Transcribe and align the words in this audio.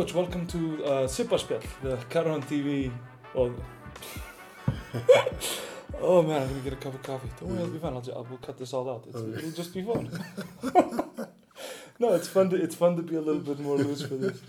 Coach, 0.00 0.14
welcome 0.14 0.46
to 0.46 0.82
uh, 0.82 1.06
Sippaspjall, 1.06 1.62
the 1.82 1.98
Karfan 2.08 2.42
TV. 2.46 2.90
Well, 3.34 3.52
oh 6.00 6.22
man, 6.22 6.40
I'm 6.40 6.48
gonna 6.48 6.60
get 6.60 6.72
a 6.72 6.76
cup 6.76 6.94
of 6.94 7.02
coffee. 7.02 7.28
Don't 7.38 7.50
worry, 7.50 7.58
it'll 7.58 7.74
be 7.74 7.78
fine. 7.78 7.92
I'll, 7.92 8.00
ju- 8.00 8.14
we'll 8.30 8.38
cut 8.38 8.56
this 8.56 8.72
all 8.72 8.88
out. 8.88 9.04
It's, 9.08 9.16
Okay. 9.16 9.38
It'll 9.38 9.50
just 9.50 9.74
be 9.74 9.82
fun. 9.82 10.08
no, 11.98 12.14
it's 12.14 12.28
fun. 12.28 12.48
To, 12.48 12.56
it's 12.56 12.74
fun 12.74 12.96
to 12.96 13.02
be 13.02 13.16
a 13.16 13.20
little 13.20 13.42
bit 13.42 13.60
more 13.60 13.76
loose 13.76 14.00
for 14.00 14.14
this. 14.14 14.40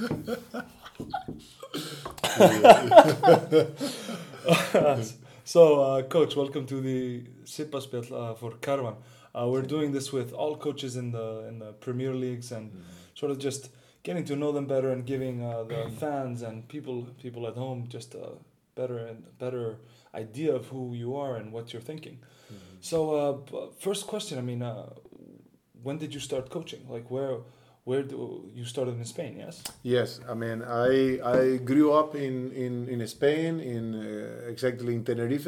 so, 5.44 5.82
uh, 5.82 6.04
Coach, 6.04 6.38
welcome 6.38 6.66
to 6.66 6.80
the 6.80 7.24
Sippaspjall 7.44 8.10
uh, 8.14 8.36
for 8.36 8.52
Karfan. 8.52 8.96
Uh, 9.36 9.50
we're 9.50 9.64
doing 9.64 9.92
this 9.92 10.14
with 10.14 10.32
all 10.32 10.56
coaches 10.56 10.96
in 10.96 11.12
the 11.12 11.46
in 11.50 11.60
the 11.60 11.74
Premier 11.74 12.14
Leagues 12.14 12.54
and 12.54 12.72
sort 13.16 13.34
of 13.34 13.38
just 13.38 13.68
getting 14.04 14.26
to 14.26 14.36
know 14.36 14.52
them 14.52 14.66
better 14.66 14.90
and 14.92 15.06
giving 15.06 15.44
uh, 15.44 15.64
the 15.64 15.90
fans 16.00 16.42
and 16.42 16.68
people 16.68 17.08
people 17.22 17.48
at 17.48 17.56
home 17.56 17.88
just 17.88 18.16
a 18.16 18.30
better 18.76 18.98
and 19.10 19.24
better 19.38 19.78
idea 20.16 20.54
of 20.56 20.68
who 20.68 20.94
you 20.94 21.16
are 21.16 21.36
and 21.36 21.52
what 21.52 21.72
you're 21.74 21.82
thinking. 21.82 22.20
So, 22.82 22.98
uh, 23.16 23.32
b- 23.34 23.70
first 23.80 24.08
question. 24.08 24.38
I 24.40 24.42
mean, 24.42 24.62
uh, 24.64 24.90
when 25.84 25.98
did 25.98 26.14
you 26.14 26.20
start 26.20 26.50
coaching? 26.50 26.82
Like, 26.90 27.12
where 27.12 27.38
where 27.84 28.04
do 28.04 28.50
you 28.54 28.66
started 28.66 28.96
in 28.98 29.06
Spain? 29.06 29.36
Yes. 29.38 29.64
Yes, 29.84 30.20
I 30.28 30.34
mean, 30.34 30.62
I 30.64 31.20
I 31.24 31.58
grew 31.58 31.92
up 31.94 32.16
in 32.16 32.52
in, 32.52 32.74
in 32.90 33.08
Spain, 33.08 33.60
in 33.60 33.96
uh, 33.96 34.50
exactly 34.54 34.94
in 34.96 35.04
Tenerife. 35.04 35.48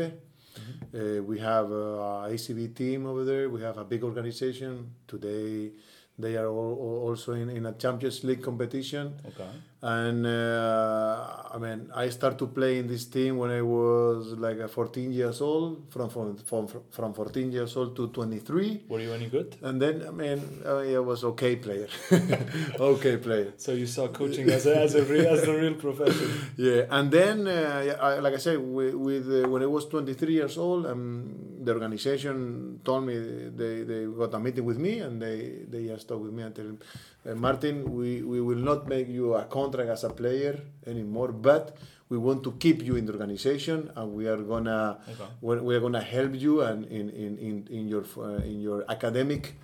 Uh, 0.94 1.24
we 1.24 1.40
have 1.40 1.72
a 1.72 2.30
ACB 2.34 2.76
team 2.76 3.06
over 3.08 3.24
there. 3.26 3.50
We 3.50 3.62
have 3.62 3.78
a 3.78 3.84
big 3.84 4.04
organization. 4.04 4.92
Today, 5.08 5.72
they 6.18 6.38
are 6.38 6.48
all, 6.48 6.78
all 6.80 7.10
also 7.10 7.34
in, 7.34 7.50
in 7.50 7.66
a 7.66 7.74
Champions 7.74 8.24
League 8.24 8.44
competition. 8.44 9.14
Okay. 9.26 9.50
And 9.82 10.26
uh, 10.26 11.28
I 11.54 11.58
mean, 11.58 11.92
I 11.94 12.08
started 12.10 12.40
to 12.40 12.48
play 12.48 12.80
in 12.80 12.88
this 12.88 13.06
team 13.06 13.38
when 13.38 13.52
I 13.52 13.62
was 13.62 14.28
like 14.38 14.62
uh, 14.62 14.68
14 14.70 15.12
years 15.12 15.42
old. 15.42 15.86
From 15.90 16.10
from 16.10 16.38
from 16.38 16.68
from 16.90 17.14
14 17.14 17.52
years 17.52 17.76
old 17.76 17.96
to 17.98 18.08
23. 18.08 18.84
Were 18.88 19.02
you 19.02 19.12
any 19.12 19.28
good? 19.28 19.58
And 19.62 19.82
then 19.82 20.06
I 20.08 20.12
mean, 20.12 20.42
I 20.66 21.00
was 21.00 21.24
okay 21.26 21.58
player, 21.58 21.88
okay 22.80 23.18
player. 23.18 23.54
So 23.58 23.74
you 23.74 23.88
saw 23.88 24.08
coaching 24.08 24.50
as 24.50 24.66
a 24.68 24.78
as 24.78 24.96
a 24.96 25.04
real, 25.04 25.28
as 25.28 25.42
the 25.44 25.54
real 25.54 25.74
profession. 25.76 26.30
Yeah, 26.58 26.84
and 26.90 27.12
then, 27.12 27.48
uh, 27.48 27.98
I, 28.00 28.20
like 28.20 28.36
I 28.36 28.38
said, 28.38 28.60
with, 28.60 28.94
with 28.94 29.28
uh, 29.28 29.50
when 29.50 29.64
I 29.64 29.66
was 29.66 29.86
23 29.88 30.34
years 30.34 30.58
old, 30.58 30.86
um, 30.86 31.53
the 31.66 31.74
organization 31.74 32.80
told 32.84 33.06
me 33.06 33.16
they, 33.56 33.84
they 33.84 34.06
got 34.06 34.34
a 34.34 34.40
meeting 34.40 34.66
with 34.66 34.78
me 34.78 35.00
and 35.00 35.22
they, 35.22 35.60
they 35.70 35.88
just 35.88 36.08
talked 36.08 36.22
with 36.24 36.34
me 36.34 36.44
and 36.44 36.82
uh, 37.30 37.36
Martin, 37.36 37.94
we, 37.94 38.22
we 38.22 38.42
will 38.42 38.58
not 38.58 38.88
make 38.88 39.08
you 39.08 39.34
a 39.36 39.46
contract 39.46 39.90
as 39.90 40.04
a 40.04 40.10
player 40.10 40.60
anymore, 40.86 41.32
but 41.32 41.78
we 42.10 42.18
want 42.18 42.44
to 42.44 42.52
keep 42.54 42.84
you 42.84 42.96
in 42.96 43.06
the 43.06 43.14
organization 43.14 43.90
and 43.96 44.14
we 44.14 44.28
are 44.28 44.38
gonna 44.38 44.98
Okay. 45.10 45.30
we 45.42 45.58
we 45.60 45.76
are 45.76 45.80
gonna 45.80 46.02
help 46.02 46.36
you 46.36 46.62
and 46.62 46.86
in, 46.86 47.10
in, 47.10 47.38
in, 47.38 47.68
in 47.72 47.88
your 47.88 48.04
uh, 48.18 48.44
in 48.44 48.62
your 48.62 48.84
academic 48.90 49.56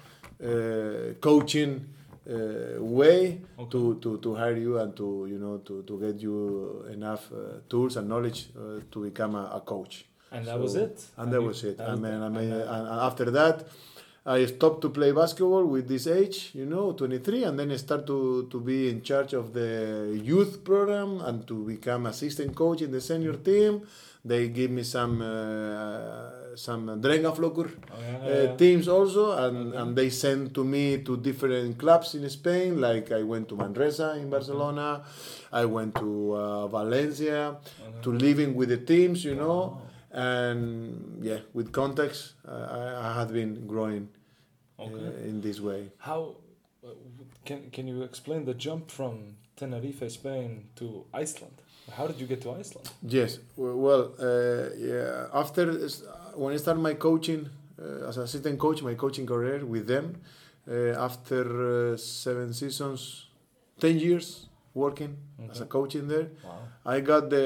uh, 0.44 1.13
coaching 1.19 1.86
uh, 2.30 2.81
way 2.81 3.41
Okay. 3.59 3.69
to, 3.72 4.00
to, 4.02 4.17
to 4.19 4.36
hire 4.36 4.56
you 4.56 4.78
and 4.80 4.95
to 4.95 5.28
you 5.30 5.38
know 5.38 5.58
to, 5.59 5.84
to 5.84 6.00
get 6.00 6.22
you 6.22 6.86
enough 6.91 7.30
uh, 7.34 7.59
tools 7.69 7.97
and 7.97 8.08
knowledge 8.08 8.50
uh, 8.58 8.80
to 8.91 9.03
become 9.03 9.36
a, 9.36 9.52
a 9.56 9.61
coach. 9.61 10.06
And 10.31 10.45
that 10.45 10.55
So- 10.55 10.61
was 10.61 10.75
it. 10.75 10.95
And 11.17 11.31
that 11.34 11.41
was 11.41 11.63
it. 11.63 11.78
that 11.78 11.90
I 11.90 11.95
mean, 11.95 12.22
I 12.22 12.29
mean, 12.29 12.51
and, 12.51 12.88
after 13.09 13.25
that, 13.31 13.67
I 14.25 14.45
stopped 14.45 14.81
to 14.81 14.90
play 14.90 15.12
basketball 15.12 15.66
with 15.66 15.88
this 15.88 16.06
age, 16.06 16.51
you 16.53 16.66
know, 16.66 16.91
23, 16.91 17.45
and 17.45 17.57
then 17.57 17.72
I 17.72 17.78
start 17.78 18.06
to, 18.07 18.47
to 18.51 18.59
be 18.59 18.90
in 18.90 19.01
charge 19.01 19.34
of 19.34 19.53
the 19.53 19.72
youth 20.23 20.63
program 20.63 21.22
and 21.22 21.47
to 21.47 21.56
become 21.66 22.06
assistant 22.06 22.53
coach 22.56 22.81
in 22.81 22.91
the 22.91 23.01
senior 23.01 23.34
team. 23.34 23.81
They 24.23 24.50
give 24.50 24.69
me 24.69 24.84
some 24.84 25.22
uh, 25.22 26.56
some 26.56 26.88
Drengjaflokkur 27.01 27.69
Oh, 27.72 27.96
yeah, 28.01 28.17
uh, 28.17 28.28
yeah, 28.29 28.44
yeah. 28.44 28.56
teams 28.57 28.88
also, 28.88 29.31
and, 29.46 29.57
Okay. 29.69 29.78
and 29.78 29.96
they 29.96 30.09
send 30.09 30.53
to 30.56 30.63
me 30.66 30.97
to 31.07 31.16
different 31.17 31.78
clubs 31.78 32.16
in 32.16 32.29
Spain. 32.29 32.81
Like 32.81 33.11
I 33.13 33.23
went 33.23 33.47
to 33.50 33.56
Manresa 33.56 34.17
in 34.22 34.29
Barcelona, 34.29 35.01
I 35.51 35.63
went 35.66 35.96
to 35.96 36.34
uh, 36.35 36.67
Valencia, 36.67 37.57
to 38.03 38.09
living 38.11 38.56
with 38.56 38.69
the 38.69 38.78
teams, 38.94 39.23
you 39.23 39.35
know, 39.35 39.57
Wow. 39.59 39.81
And 40.12 41.24
yeah, 41.24 41.40
with 41.53 41.72
context, 41.72 42.34
uh, 42.47 42.52
I, 42.52 43.09
I 43.09 43.20
had 43.20 43.31
been 43.34 43.68
growing 43.68 44.09
uh, 44.78 44.84
Okay. 44.84 45.30
in 45.30 45.42
this 45.42 45.59
way. 45.59 45.92
How 45.97 46.36
uh, 46.84 46.90
can 47.46 47.70
can 47.72 47.88
you 47.88 48.03
explain 48.03 48.46
the 48.46 48.53
jump 48.53 48.90
from 48.92 49.36
Tenerife, 49.56 50.09
Spain, 50.12 50.70
to 50.75 51.06
Iceland? 51.14 51.56
How 51.97 52.08
did 52.08 52.20
you 52.20 52.28
get 52.28 52.42
to 52.42 52.52
Iceland? 52.52 52.90
Yes, 53.02 53.40
well, 53.58 54.14
uh, 54.20 54.70
yeah. 54.78 55.28
After 55.34 55.66
when 56.36 56.53
I 56.53 56.58
started 56.58 56.81
my 56.81 56.94
coaching 56.94 57.50
uh, 57.81 58.08
as 58.09 58.18
assistant 58.18 58.59
coach, 58.59 58.81
my 58.84 58.94
coaching 58.96 59.26
career 59.26 59.66
with 59.66 59.88
them, 59.88 60.22
uh, 60.70 60.74
after 61.08 61.94
uh, 61.94 61.97
seven 61.97 62.53
seasons, 62.53 63.28
ten 63.80 64.00
years 64.00 64.48
working 64.74 65.18
as 65.52 65.62
a 65.62 65.66
coach 65.66 65.96
in 65.96 66.07
there, 66.07 66.28
Wow. 66.44 66.59
I 66.85 67.00
got 67.02 67.30
the 67.30 67.46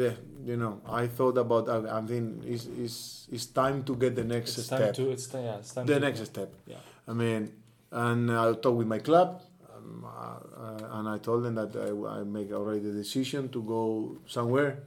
the 0.00 0.14
you 0.44 0.56
know 0.56 0.80
I 0.86 1.06
thought 1.06 1.36
about 1.38 1.68
I, 1.68 1.98
I 1.98 2.00
mean 2.00 2.42
it's, 2.46 2.66
it's 2.66 3.28
it's 3.30 3.46
time 3.46 3.82
to 3.84 3.96
get 3.96 4.14
the 4.16 4.24
next 4.24 4.58
It's 4.58 4.66
step, 4.66 4.80
time 4.80 4.92
to. 4.94 5.10
It's. 5.10 5.28
Yeah. 5.32 5.56
It's 5.58 5.72
time 5.74 5.86
the 5.86 6.00
next 6.00 6.24
step. 6.24 6.52
Yeah. 6.66 6.76
I 7.06 7.12
mean, 7.12 7.52
and 7.90 8.30
I 8.30 8.52
talked 8.54 8.76
with 8.76 8.86
my 8.86 8.98
club, 8.98 9.40
um, 9.74 10.04
uh, 10.06 10.98
and 10.98 11.08
I 11.08 11.18
told 11.18 11.44
them 11.44 11.54
that 11.56 11.76
I, 11.76 12.20
I 12.20 12.22
make 12.24 12.50
already 12.52 12.80
the 12.80 12.92
decision 12.92 13.48
to 13.50 13.62
go 13.62 14.16
somewhere, 14.26 14.82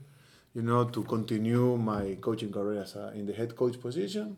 you 0.54 0.62
know, 0.62 0.84
to 0.84 1.02
continue 1.04 1.76
my 1.76 2.16
coaching 2.20 2.52
career 2.52 2.82
as 2.82 2.96
a, 2.96 3.12
in 3.14 3.26
the 3.26 3.32
head 3.32 3.54
coach 3.56 3.80
position, 3.80 4.36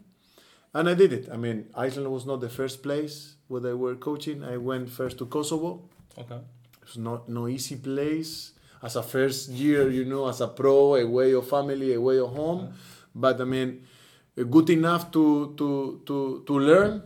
and 0.75 0.89
I 0.89 0.95
did 0.95 1.13
it. 1.13 1.29
I 1.33 1.37
mean, 1.37 1.67
Iceland 1.75 2.13
was 2.13 2.27
not 2.27 2.41
the 2.41 2.51
first 2.51 2.83
place 2.83 3.37
where 3.49 3.67
I 3.67 3.73
were 3.75 3.97
coaching. 3.97 4.45
I 4.45 4.57
went 4.59 4.91
first 4.91 5.17
to 5.19 5.27
Kosovo. 5.27 5.89
Okay. 6.19 6.41
It's 6.91 6.99
not 6.99 7.29
no 7.29 7.47
easy 7.47 7.77
place 7.77 8.51
as 8.83 8.97
a 8.97 9.03
first 9.03 9.51
year, 9.51 9.89
you 9.91 10.05
know, 10.05 10.27
as 10.27 10.41
a 10.41 10.49
pro, 10.49 10.97
away 10.97 11.35
of 11.35 11.49
family, 11.49 11.95
away 11.95 12.19
of 12.19 12.35
home. 12.35 12.61
Uh-huh. 12.61 12.73
But 13.15 13.41
I 13.41 13.45
mean, 13.45 13.87
good 14.35 14.71
enough 14.71 15.13
to 15.13 15.55
to 15.55 16.03
to 16.05 16.43
to 16.45 16.55
learn, 16.59 17.03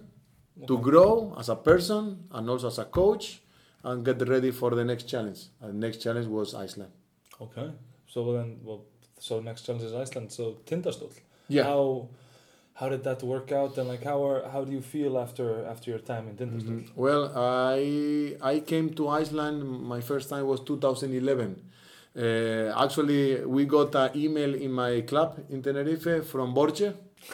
to 0.66 0.74
uh-huh. 0.74 0.82
grow 0.88 1.36
as 1.36 1.50
a 1.50 1.56
person 1.56 2.24
and 2.32 2.48
also 2.48 2.68
as 2.68 2.78
a 2.78 2.86
coach, 2.86 3.42
and 3.82 4.02
get 4.02 4.26
ready 4.26 4.52
for 4.52 4.70
the 4.70 4.84
next 4.84 5.04
challenge. 5.04 5.52
And 5.60 5.74
the 5.74 5.86
next 5.86 5.98
challenge 5.98 6.28
was 6.28 6.54
Iceland. 6.54 6.92
Okay. 7.38 7.68
So 8.06 8.32
then, 8.32 8.60
well, 8.64 8.86
so 9.20 9.40
next 9.40 9.66
challenge 9.66 9.84
is 9.84 9.92
Iceland. 9.92 10.32
So 10.32 10.56
Tindastóll. 10.64 11.12
Yeah. 11.48 11.64
How 11.64 12.08
how 12.74 12.88
did 12.88 13.02
that 13.04 13.22
work 13.22 13.52
out? 13.52 13.78
And 13.78 13.88
like, 13.88 14.02
how 14.04 14.18
are 14.28 14.40
how 14.52 14.64
do 14.64 14.72
you 14.72 14.82
feel 14.94 15.12
after 15.18 15.64
after 15.72 15.86
your 15.92 16.00
time 16.12 16.24
in 16.30 16.34
Tindastóll? 16.40 16.80
Mhm. 16.82 16.96
Well, 17.04 17.22
I 17.36 18.36
I 18.54 18.60
came 18.70 18.86
to 18.98 19.02
Iceland. 19.08 19.58
My 19.94 20.00
first 20.10 20.26
time 20.32 20.46
was 20.52 20.60
2011. 20.60 21.50
Uh, 22.16 22.84
actually, 22.84 23.44
we 23.44 23.64
got 23.64 23.94
an 23.94 24.10
email 24.24 24.52
in 24.54 24.70
my 24.72 24.92
club 25.10 25.30
in 25.50 25.62
Tenerife 25.62 26.24
from 26.32 26.54
Borche 26.54 26.88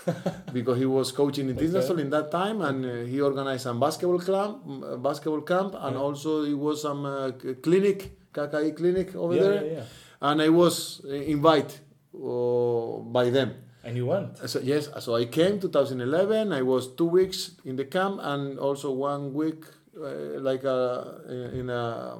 because 0.53 0.79
he 0.79 0.87
was 0.87 1.13
coaching 1.13 1.49
in 1.51 1.57
Okay. 1.57 1.67
Tindastóll 1.67 1.99
in 2.01 2.11
that 2.11 2.31
time, 2.31 2.61
and 2.69 2.79
uh, 2.85 2.91
he 3.13 3.21
organized 3.21 3.63
some 3.69 3.79
basketball 3.81 4.21
camp, 4.21 4.59
uh, 4.67 4.97
basketball 5.09 5.43
camp, 5.43 5.75
and 5.85 5.95
Yeah. 5.97 6.03
also 6.07 6.31
it 6.45 6.59
was 6.67 6.77
some 6.89 7.05
uh, 7.05 7.31
clinic, 7.67 7.99
KKI 8.35 8.71
clinic 8.77 9.09
over 9.17 9.35
yeah, 9.37 9.43
there, 9.43 9.65
yeah, 9.65 9.73
yeah. 9.79 9.85
and 10.29 10.41
I 10.41 10.49
was 10.49 11.03
uh, 11.05 11.09
invited 11.35 11.73
uh, 12.15 12.99
by 13.19 13.31
them. 13.31 13.51
And 13.83 13.97
you 13.97 14.07
went. 14.07 14.37
So, 14.49 14.61
yes, 14.61 14.89
so 15.01 15.15
I 15.15 15.25
came 15.25 15.59
2011. 15.59 16.53
I 16.53 16.63
was 16.63 16.95
two 16.95 17.07
weeks 17.07 17.53
in 17.65 17.77
the 17.77 17.85
camp 17.85 18.21
and 18.23 18.59
also 18.59 18.93
one 18.93 19.33
week, 19.33 19.65
uh, 19.97 20.41
like 20.41 20.65
uh, 20.65 21.05
in 21.29 21.71
a 21.71 22.19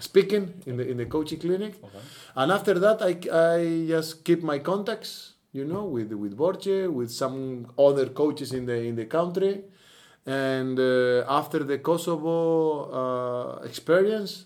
speaking 0.00 0.62
in 0.66 0.76
the 0.76 0.88
in 0.88 0.96
the 0.96 1.06
coaching 1.06 1.38
clinic. 1.38 1.74
Okay. 1.82 1.98
And 2.36 2.52
after 2.52 2.78
that, 2.78 3.02
I, 3.02 3.12
I 3.32 3.86
just 3.86 4.24
keep 4.24 4.42
my 4.42 4.58
contacts, 4.58 5.34
you 5.52 5.64
know, 5.64 5.84
with 5.84 6.12
with 6.12 6.36
Borche, 6.36 6.92
with 6.92 7.10
some 7.10 7.66
other 7.78 8.06
coaches 8.06 8.52
in 8.52 8.66
the 8.66 8.76
in 8.76 8.96
the 8.96 9.06
country. 9.06 9.64
And 10.26 10.78
uh, 10.78 11.24
after 11.28 11.64
the 11.64 11.78
Kosovo 11.78 12.90
uh, 12.92 13.62
experience, 13.62 14.44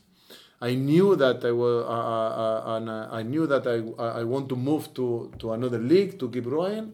I 0.63 0.77
knew 0.77 1.17
that 1.17 1.45
I 1.45 1.51
was, 1.51 1.85
uh, 1.85 1.89
uh, 1.89 2.31
uh, 2.45 2.77
and 2.77 2.89
uh, 2.89 3.09
I 3.11 3.23
knew 3.25 3.49
that 3.49 3.67
I, 3.67 3.79
I 4.21 4.23
want 4.23 4.49
to 4.51 4.57
move 4.57 4.95
to, 4.95 5.33
to 5.41 5.53
another 5.53 5.79
league 5.79 6.21
to 6.21 6.31
keep 6.31 6.45
growing, 6.45 6.93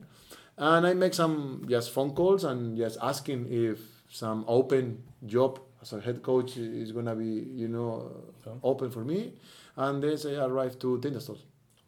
and 0.57 0.87
I 0.87 0.95
make 0.95 1.13
some 1.13 1.67
just 1.69 1.91
phone 1.93 2.13
calls 2.15 2.45
and 2.45 2.79
just 2.79 2.97
asking 3.03 3.47
if 3.51 3.79
some 4.09 4.47
open 4.49 5.03
job 5.27 5.61
as 5.83 5.93
a 5.93 6.01
head 6.01 6.23
coach 6.23 6.57
is 6.57 6.93
gonna 6.93 7.15
be 7.15 7.47
you 7.63 7.69
know 7.69 8.11
Okay. 8.41 8.59
open 8.63 8.91
for 8.91 9.05
me, 9.05 9.35
and 9.77 10.03
then 10.03 10.17
I 10.27 10.45
arrived 10.47 10.81
to 10.81 10.99
Tindastóll. 11.03 11.39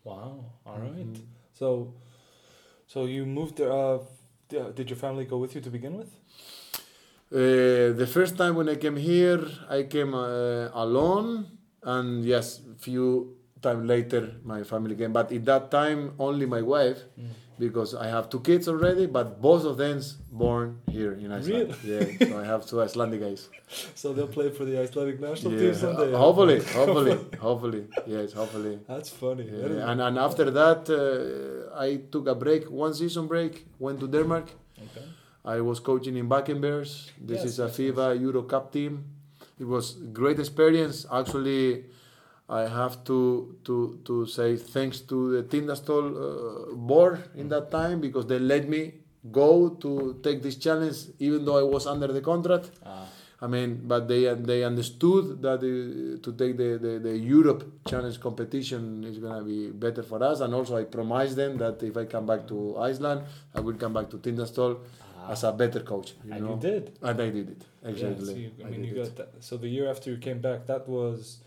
Wow. 0.04 0.44
All 0.66 0.78
right. 0.78 1.12
Mm-hmm. 1.12 1.22
So, 1.54 1.94
so 2.86 3.06
you 3.06 3.24
moved 3.24 3.56
there. 3.56 3.72
Uh, 3.72 3.98
did 4.74 4.90
your 4.90 4.98
family 4.98 5.24
go 5.24 5.38
with 5.38 5.54
you 5.54 5.62
to 5.62 5.70
begin 5.70 5.96
with? 5.96 6.12
Uh, 7.32 7.96
the 7.96 8.08
first 8.16 8.36
time 8.36 8.56
when 8.56 8.68
I 8.68 8.74
came 8.74 8.96
here, 8.96 9.40
I 9.70 9.84
came 9.84 10.12
uh, 10.14 10.68
alone 10.74 11.46
and 11.82 12.24
yes, 12.24 12.60
few 12.78 13.36
time 13.62 13.86
later 13.86 14.34
my 14.44 14.62
family 14.62 14.96
came. 14.96 15.12
But 15.12 15.32
at 15.32 15.44
that 15.44 15.70
time, 15.70 16.12
only 16.18 16.46
my 16.46 16.62
wife, 16.62 16.98
Mm. 17.18 17.28
because 17.58 17.94
I 17.94 18.06
have 18.08 18.28
two 18.30 18.40
kids 18.40 18.68
already, 18.68 19.06
but 19.06 19.40
both 19.42 19.64
of 19.66 19.76
them 19.76 20.00
born 20.32 20.78
here 20.88 21.12
in 21.12 21.30
Iceland. 21.30 21.74
Really? 21.84 22.16
Yeah, 22.18 22.28
so 22.28 22.38
I 22.40 22.44
have 22.44 22.64
two 22.66 22.80
Icelandic 22.80 23.20
guys. 23.20 23.48
So 23.94 24.12
they'll 24.14 24.32
play 24.38 24.48
for 24.50 24.64
the 24.64 24.80
Icelandic 24.80 25.20
national 25.20 25.52
Yeah, 25.52 25.60
team 25.60 25.74
someday. 25.74 26.14
uh, 26.14 26.18
hopefully, 26.18 26.58
hopefully, 26.80 27.16
hopefully, 27.38 27.82
yes, 28.06 28.32
hopefully. 28.32 28.78
That's 28.88 29.10
funny. 29.10 29.44
Yeah, 29.44 29.68
That 29.68 29.88
and, 29.90 30.00
and 30.00 30.18
after 30.18 30.50
that, 30.50 30.80
uh, 30.88 31.78
I 31.86 31.96
took 32.12 32.26
a 32.28 32.34
break, 32.34 32.70
one 32.70 32.94
season 32.94 33.26
break, 33.26 33.66
went 33.78 34.00
to 34.00 34.08
Denmark. 34.08 34.48
okay. 34.86 35.06
I 35.44 35.60
was 35.60 35.80
coaching 35.80 36.16
in 36.16 36.28
Bears. 36.28 37.10
This 37.18 37.40
Yes, 37.42 37.44
is 37.44 37.58
a 37.60 37.68
FIBA 37.68 38.20
Euro 38.20 38.42
Cup 38.42 38.72
team. 38.72 39.04
It 39.60 39.66
was 39.66 39.92
great 40.20 40.38
experience. 40.38 41.06
Actually, 41.12 41.84
I 42.48 42.62
have 42.62 43.04
to 43.04 43.56
to 43.64 44.00
to 44.06 44.26
say 44.26 44.56
thanks 44.56 45.00
to 45.12 45.16
the 45.34 45.42
Tindastol 45.42 46.04
uh, 46.10 46.74
board 46.74 47.22
in 47.36 47.48
that 47.50 47.70
time 47.70 48.00
because 48.00 48.26
they 48.26 48.38
let 48.38 48.68
me 48.68 48.94
go 49.30 49.68
to 49.84 50.18
take 50.22 50.42
this 50.42 50.56
challenge 50.56 50.96
even 51.18 51.44
though 51.44 51.58
I 51.58 51.62
was 51.62 51.86
under 51.86 52.08
the 52.08 52.22
contract. 52.22 52.70
Ah, 52.84 53.04
I 53.42 53.46
mean, 53.46 53.82
but 53.84 54.08
they 54.08 54.22
they 54.34 54.64
understood 54.64 55.42
that 55.42 55.60
uh, 55.60 56.22
to 56.24 56.32
take 56.32 56.56
the, 56.56 56.78
the, 56.86 56.98
the 56.98 57.16
Europe 57.16 57.62
Challenge 57.86 58.18
competition 58.20 59.04
is 59.04 59.18
gonna 59.18 59.44
be 59.44 59.68
better 59.68 60.02
for 60.02 60.22
us, 60.22 60.40
and 60.40 60.54
also 60.54 60.76
I 60.76 60.84
promised 60.84 61.36
them 61.36 61.58
that 61.58 61.82
if 61.82 61.96
I 61.96 62.04
come 62.06 62.26
back 62.26 62.48
to 62.48 62.76
Iceland, 62.78 63.22
I 63.54 63.60
will 63.60 63.74
come 63.74 63.92
back 63.92 64.10
to 64.10 64.18
Tindastol 64.18 64.78
as 65.28 65.44
a 65.44 65.52
better 65.52 65.80
coach. 65.80 66.14
You 66.24 66.32
and 66.32 66.44
know? 66.44 66.54
you 66.54 66.60
did. 66.60 66.98
and 67.02 67.20
I 67.20 67.30
did 67.30 67.48
it 67.50 67.62
Yeah, 67.82 67.90
exactly. 67.90 68.26
so 68.34 68.38
you, 68.44 68.50
I 68.64 68.66
I 68.66 68.70
mean, 68.70 68.84
you 68.84 68.94
got 68.94 69.06
it. 69.08 69.16
that. 69.16 69.28
So 69.40 69.56
the 69.56 69.68
year 69.68 69.88
after 69.90 70.10
you 70.10 70.18
came 70.18 70.40
back, 70.40 70.66
that 70.66 70.88
was, 70.88 71.38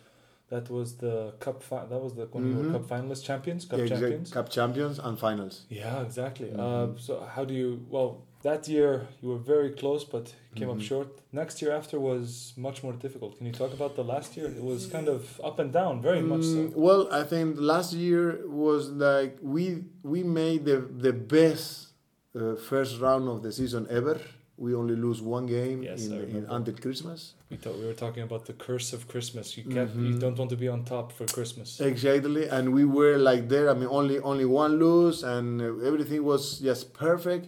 that 0.49 0.69
was 0.69 0.95
the 0.97 1.33
cup. 1.39 1.63
Fi- 1.63 1.85
that 1.91 1.99
was 2.05 2.13
the 2.15 2.25
when 2.33 2.43
you 2.49 2.53
Mhm. 2.55 2.65
were 2.65 2.71
cup 2.79 2.85
finalists, 2.93 3.23
champions, 3.23 3.65
cup 3.65 3.79
Yeah, 3.79 3.87
champions. 3.87 4.29
Cup 4.31 4.49
champions 4.49 4.99
and 4.99 5.17
finals. 5.17 5.55
Yeah, 5.69 6.01
exactly. 6.07 6.49
Uh, 6.51 6.57
Mhm. 6.87 6.99
so 6.99 7.13
how 7.35 7.43
do 7.45 7.53
you? 7.61 7.69
Well, 7.89 8.09
that 8.43 8.67
year 8.67 8.91
you 9.21 9.29
were 9.29 9.43
very 9.55 9.71
close, 9.81 10.03
but 10.15 10.25
came 10.59 10.69
up 10.69 10.77
Mhm. 10.77 10.89
short. 10.91 11.07
Next 11.31 11.55
year 11.61 11.71
after 11.71 11.95
was 12.11 12.53
much 12.67 12.83
more 12.83 12.93
difficult. 13.05 13.37
Can 13.37 13.45
you 13.47 13.53
talk 13.53 13.73
about 13.73 13.95
the 13.95 14.03
last 14.03 14.29
year? 14.37 14.47
It 14.59 14.63
was 14.71 14.85
kind 14.95 15.07
of 15.15 15.21
up 15.49 15.57
and 15.63 15.71
down, 15.73 15.93
very 16.09 16.21
much 16.21 16.43
so. 16.43 16.57
Mm, 16.59 16.75
Well, 16.75 17.01
I 17.11 17.23
think 17.23 17.47
last 17.73 17.89
year 17.93 18.23
was 18.65 18.83
like 19.07 19.37
we 19.41 19.65
we 20.13 20.19
made 20.23 20.59
the 20.65 20.77
the 21.05 21.13
best 21.13 21.92
uh, 22.35 22.55
first 22.55 22.99
round 22.99 23.27
of 23.27 23.41
the 23.43 23.51
season 23.51 23.87
ever. 23.89 24.19
We 24.57 24.75
only 24.75 24.95
lose 24.95 25.19
one 25.21 25.47
game 25.47 25.81
Yes, 25.81 26.05
in, 26.05 26.13
in 26.13 26.45
until 26.49 26.75
Christmas. 26.75 27.33
We 27.49 27.57
thought 27.57 27.75
we 27.77 27.85
were 27.85 27.93
talking 27.93 28.21
about 28.23 28.45
the 28.45 28.53
curse 28.53 28.93
of 28.93 29.07
Christmas. 29.07 29.57
You 29.57 29.63
can't. 29.63 29.89
You 29.95 30.13
Mhm. 30.13 30.19
don't 30.19 30.37
want 30.37 30.51
to 30.51 30.55
be 30.57 30.67
on 30.67 30.83
top 30.85 31.11
for 31.11 31.25
Christmas. 31.25 31.79
Exactly, 31.81 32.47
and 32.47 32.71
we 32.71 32.85
were 32.85 33.17
like 33.17 33.49
there. 33.49 33.69
I 33.71 33.73
mean, 33.73 33.89
only 33.89 34.19
only 34.19 34.45
one 34.45 34.77
lose, 34.77 35.23
and 35.23 35.59
everything 35.89 36.23
was 36.23 36.59
just 36.59 36.93
perfect. 36.93 37.47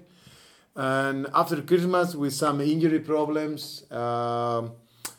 And 0.75 1.27
after 1.33 1.61
Christmas, 1.61 2.15
with 2.15 2.33
some 2.33 2.59
injury 2.59 2.99
problems, 2.99 3.89
um, 3.91 4.71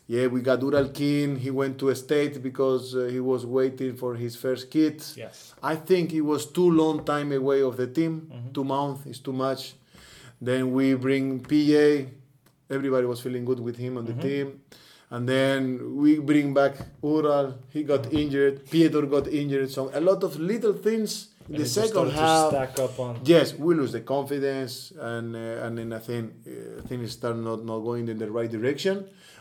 yeah, 0.09 0.27
we 0.27 0.41
got 0.43 0.61
Urald 0.61 0.93
King. 0.93 1.37
He 1.37 1.51
went 1.51 1.79
to 1.79 1.89
a 1.89 1.95
state 1.97 2.43
because 2.43 2.95
uh, 2.95 3.05
he 3.11 3.21
was 3.21 3.47
waiting 3.47 3.97
for 3.97 4.15
his 4.17 4.37
first 4.37 4.71
kid. 4.71 5.03
Yes. 5.17 5.55
I 5.63 5.75
think 5.77 6.11
he 6.13 6.21
was 6.21 6.47
too 6.47 6.71
long 6.71 7.05
time 7.05 7.33
away 7.33 7.63
of 7.63 7.77
the 7.77 7.87
team. 7.87 8.31
Two 8.57 8.65
months 8.65 9.05
is 9.05 9.19
too 9.21 9.35
much. 9.35 9.75
Then 10.41 10.73
we 10.73 10.95
bring 10.95 11.41
PA. 11.41 12.09
Everybody 12.71 13.07
was 13.07 13.21
feeling 13.21 13.45
good 13.45 13.61
with 13.61 13.77
him 13.77 13.99
on 13.99 14.05
the 14.07 14.15
Mhm. 14.17 14.23
team. 14.23 14.47
And 15.11 15.29
then 15.29 15.63
we 16.03 16.19
bring 16.19 16.55
back 16.55 16.73
Urald. 17.03 17.51
He 17.75 17.83
got 17.85 18.03
injured. 18.13 18.65
Pietro 18.73 19.05
got 19.07 19.29
injured. 19.29 19.71
So 19.71 19.91
a 19.93 20.01
lot 20.01 20.25
of 20.25 20.41
little 20.41 20.73
things 20.73 21.11
in 21.36 21.36
And 21.49 21.59
the 21.59 21.67
second 21.67 22.11
half. 22.11 22.51
stack 22.51 22.79
up 22.79 22.99
on. 22.99 23.21
Yes, 23.25 23.55
we 23.55 23.75
lose 23.75 23.93
the 23.93 24.01
confidence, 24.01 24.93
and 24.99 25.37
uh, 25.37 25.65
and 25.65 25.79
then 25.79 25.93
I 25.93 25.99
think 26.01 26.33
uh, 26.47 26.83
things 26.89 27.13
start 27.13 27.37
not, 27.37 27.65
not 27.65 27.81
going 27.81 28.09
in 28.09 28.19
the 28.19 28.31
right 28.31 28.51
direction. 28.51 28.97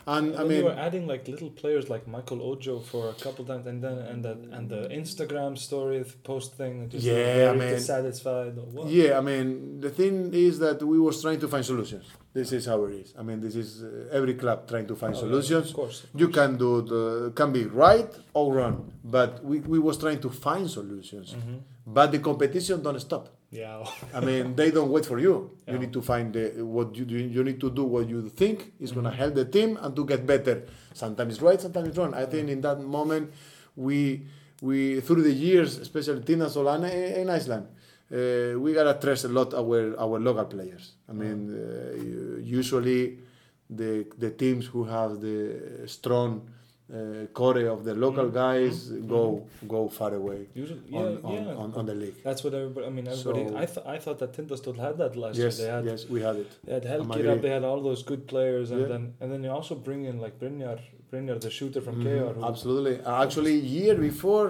And 0.08 0.28
And 0.28 0.36
I 0.40 0.44
mean, 0.44 0.58
you 0.58 0.64
were 0.66 0.78
adding 0.88 1.04
like 1.08 1.26
little 1.26 1.50
players 1.50 1.90
like 1.90 2.06
Michael 2.06 2.40
Ojo 2.50 2.78
for 2.78 3.08
a 3.10 3.14
couple 3.14 3.44
times, 3.44 3.66
and 3.66 3.82
then 3.82 3.98
and 4.10 4.24
the 4.24 4.34
and 4.56 4.68
the 4.74 4.82
Instagram 5.00 5.58
story 5.58 6.04
post 6.22 6.54
thing. 6.54 6.88
Just 6.88 7.04
Yeah, 7.04 7.14
very 7.14 7.48
I 7.48 7.52
mean- 7.60 7.74
dissatisfied. 7.74 8.52
Or 8.58 8.66
what? 8.74 8.86
Yeah, 8.88 9.18
I 9.18 9.20
mean, 9.20 9.80
the 9.80 9.90
thing 9.90 10.32
is 10.32 10.60
that 10.60 10.80
we 10.82 10.98
was 11.00 11.20
trying 11.20 11.40
to 11.40 11.48
find 11.48 11.64
solutions. 11.64 12.04
This 12.36 12.52
is 12.52 12.66
how 12.66 12.84
it 12.84 12.92
is. 13.02 13.14
I 13.18 13.22
mean, 13.22 13.40
this 13.40 13.56
is 13.56 13.82
uh, 13.82 13.88
every 14.18 14.34
club 14.34 14.68
trying 14.68 14.86
to 14.88 14.94
find 14.94 15.14
Oh, 15.14 15.20
solutions. 15.24 15.70
of 15.70 15.74
course. 15.80 16.04
of 16.04 16.20
You 16.20 16.28
can 16.28 16.50
do 16.64 16.70
the 16.92 17.02
can 17.34 17.50
be 17.58 17.64
right 17.64 18.10
or 18.34 18.46
wrong, 18.56 18.92
but 19.02 19.42
we, 19.42 19.56
we 19.72 19.78
was 19.78 19.96
trying 19.96 20.20
to 20.20 20.28
find 20.28 20.68
solutions. 20.78 21.28
Mhm. 21.32 21.60
But 21.96 22.12
the 22.12 22.18
competition 22.18 22.82
don't 22.82 23.00
stop. 23.00 23.24
Yeah. 23.50 23.82
I 24.12 24.20
mean, 24.20 24.54
they 24.54 24.70
don't 24.76 24.90
wait 24.96 25.06
for 25.06 25.18
you. 25.18 25.34
Yeah. 25.66 25.72
You 25.72 25.78
need 25.78 25.94
to 25.98 26.02
find 26.02 26.26
the, 26.36 26.44
what 26.76 26.88
you 26.98 27.04
do. 27.06 27.16
You 27.36 27.42
need 27.48 27.58
to 27.66 27.70
do 27.70 27.84
what 27.84 28.04
you 28.12 28.28
think 28.28 28.56
is 28.84 28.92
going 28.92 29.06
to 29.10 29.12
Mhm. 29.12 29.20
help 29.22 29.32
the 29.40 29.46
team 29.56 29.78
and 29.80 29.96
to 29.96 30.04
get 30.04 30.26
better. 30.26 30.56
Sometimes 30.92 31.30
it's 31.34 31.42
right, 31.48 31.58
sometimes 31.66 31.88
it's 31.88 31.96
wrong. 31.96 32.12
I 32.12 32.26
think 32.26 32.50
in 32.50 32.60
that 32.68 32.78
moment, 32.98 33.30
we 33.86 34.26
we 34.68 35.00
through 35.00 35.22
the 35.22 35.32
years, 35.48 35.70
especially 35.78 36.20
Tina 36.28 36.46
Solana 36.56 36.88
in 37.22 37.28
Iceland, 37.38 37.64
uh, 38.12 38.58
we 38.60 38.72
gotta 38.72 38.94
trust 39.00 39.24
a 39.24 39.28
lot 39.28 39.52
our 39.54 39.80
our 39.98 40.18
local 40.20 40.44
players. 40.44 40.84
I 41.08 41.12
mean, 41.12 41.40
uh, 41.50 42.38
usually 42.58 43.18
the 43.70 44.06
the 44.18 44.30
teams 44.30 44.64
who 44.66 44.84
have 44.84 45.20
the 45.20 45.38
strong 45.86 46.32
uh, 46.88 47.26
core 47.38 47.66
of 47.74 47.82
the 47.88 47.94
local 47.94 48.26
Mhm. 48.26 48.32
guys 48.44 48.74
Mhm. 48.90 49.08
go 49.14 49.22
go 49.74 49.80
far 49.88 50.12
away 50.14 50.40
Usually, 50.54 50.82
yeah, 50.88 51.00
on, 51.00 51.18
on, 51.24 51.32
yeah. 51.34 51.62
on, 51.62 51.68
on 51.78 51.84
the 51.90 51.96
league. 52.02 52.18
That's 52.28 52.42
what 52.44 52.54
everybody. 52.54 52.86
I 52.86 52.90
mean, 52.90 53.08
everybody. 53.08 53.42
So- 53.48 53.56
I 53.64 53.66
th- 53.74 53.86
I 53.94 53.98
thought 54.04 54.18
that 54.22 54.30
Tindastóll 54.36 54.76
had 54.86 54.94
that 55.02 55.12
last 55.16 55.36
Yes, 55.36 55.58
year. 55.58 55.66
They 55.66 55.72
had 55.76 55.84
yes, 55.90 56.00
we 56.14 56.20
had 56.28 56.36
it. 56.44 56.50
they 56.64 56.88
had 56.94 57.00
up. 57.32 57.40
They 57.46 57.52
had 57.58 57.64
all 57.70 57.80
those 57.90 58.02
good 58.10 58.22
players, 58.32 58.66
and 58.70 58.80
Yeah. 58.82 58.92
then 58.92 59.02
and 59.20 59.28
then 59.32 59.40
you 59.46 59.50
also 59.58 59.74
bring 59.88 60.00
in 60.10 60.16
like 60.24 60.34
Brynjar, 60.42 60.78
Brynjar, 61.10 61.36
the 61.46 61.50
shooter 61.58 61.80
from 61.86 61.94
KR. 62.04 62.32
who- 62.36 62.44
Absolutely. 62.52 62.94
Actually, 63.24 63.56
year 63.78 63.96
before, 64.10 64.48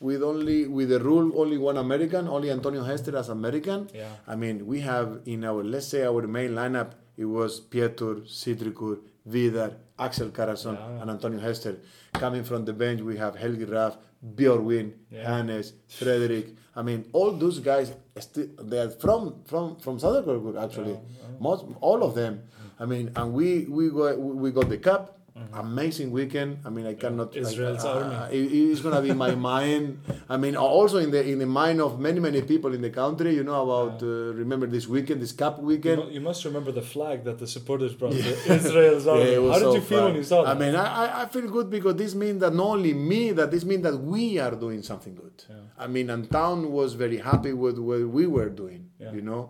with 0.00 0.22
only 0.22 0.66
with 0.66 0.88
the 0.90 1.00
rule 1.00 1.32
only 1.40 1.58
one 1.58 1.76
American, 1.76 2.28
only 2.28 2.50
Antonio 2.50 2.82
Hester 2.84 3.16
as 3.16 3.28
American. 3.28 3.88
Yeah. 3.94 4.08
I 4.26 4.36
mean, 4.36 4.66
we 4.66 4.80
have 4.80 5.20
in 5.24 5.44
our 5.44 5.64
let's 5.64 5.86
say 5.86 6.04
our 6.04 6.26
main 6.26 6.50
lineup, 6.50 6.92
it 7.16 7.24
was 7.24 7.60
Pietur, 7.60 8.16
Sidrikur, 8.26 8.98
Vidar, 9.24 9.72
Axel 9.98 10.28
Karason, 10.28 10.74
Yeah. 10.78 11.00
and 11.02 11.10
Antonio 11.10 11.40
Hester. 11.40 11.76
Coming 12.12 12.44
from 12.44 12.64
the 12.64 12.72
bench, 12.72 13.00
we 13.00 13.16
have 13.16 13.36
Helgi 13.36 13.66
Rafn, 13.66 13.96
Björgvin, 14.34 14.92
Yeah. 15.10 15.24
Hannes, 15.36 15.72
Frederick. 15.88 16.54
I 16.74 16.82
mean, 16.82 17.06
all 17.12 17.32
those 17.32 17.58
guys, 17.60 17.92
they 18.34 18.78
are 18.78 18.90
from 18.90 19.36
from 19.44 19.76
from 19.76 19.98
Söderberg 19.98 20.62
actually. 20.62 20.92
Yeah, 20.92 21.30
yeah. 21.32 21.40
Most 21.40 21.64
all 21.80 22.02
of 22.02 22.14
them. 22.14 22.42
I 22.78 22.84
mean, 22.84 23.10
and 23.16 23.32
we 23.32 23.64
we 23.64 23.88
got 23.90 24.18
we 24.18 24.50
got 24.50 24.68
the 24.68 24.76
cup. 24.78 25.18
Mhm. 25.36 25.60
Amazing 25.60 26.10
weekend. 26.12 26.50
I 26.64 26.70
mean, 26.70 26.86
I 26.86 26.94
cannot. 26.94 27.36
Israel's 27.36 27.84
I, 27.84 27.92
army. 27.92 28.14
uh, 28.14 28.28
it- 28.38 28.52
it's 28.70 28.80
gonna 28.80 29.02
be 29.02 29.12
my 29.12 29.34
mind. 29.52 29.98
I 30.30 30.36
mean, 30.42 30.56
also 30.56 30.96
in 30.96 31.10
the 31.10 31.22
in 31.32 31.38
the 31.44 31.50
mind 31.62 31.78
of 31.86 32.00
many 32.00 32.20
many 32.20 32.40
people 32.52 32.72
in 32.72 32.80
the 32.80 32.88
country. 33.02 33.34
You 33.38 33.44
know 33.44 33.60
about 33.68 34.02
uh, 34.02 34.06
remember 34.42 34.66
this 34.66 34.86
weekend, 34.88 35.20
this 35.20 35.32
cup 35.32 35.58
You, 35.60 35.66
weekend. 35.72 35.98
mu- 36.04 36.10
you 36.16 36.22
must 36.22 36.40
remember 36.48 36.72
the 36.72 36.86
flag 36.94 37.24
that 37.28 37.38
the 37.38 37.46
supporters 37.56 37.92
brought. 37.98 38.12
to 38.12 38.32
Israel's 38.60 39.06
army. 39.06 39.36
was 39.38 39.52
How 39.52 39.58
did 39.58 39.64
so 39.68 39.74
you 39.74 39.80
feel 39.90 39.98
fun. 39.98 40.06
when 40.08 40.16
you 40.16 40.26
saw 40.32 40.38
that? 40.44 40.56
I 40.56 40.58
mean, 40.62 40.74
I, 40.74 40.86
I- 41.04 41.14
I 41.22 41.26
feel 41.26 41.48
good 41.56 41.68
because 41.76 41.96
this 41.96 42.14
means 42.14 42.40
that 42.40 42.54
not 42.54 42.68
only 42.76 42.94
me, 42.94 43.32
that 43.38 43.50
this 43.50 43.64
means 43.70 43.82
that 43.88 43.96
we 44.14 44.38
are 44.38 44.54
doing 44.64 44.80
something 44.90 45.14
good. 45.14 45.36
Yeah. 45.50 45.56
I 45.84 45.86
mean, 45.86 46.08
and 46.14 46.30
town 46.30 46.72
was 46.72 46.94
very 47.04 47.18
happy 47.18 47.52
with 47.52 47.76
what 47.78 48.00
we 48.18 48.24
were 48.26 48.48
doing. 48.62 48.82
Yeah. 48.98 49.12
You 49.16 49.20
know, 49.28 49.42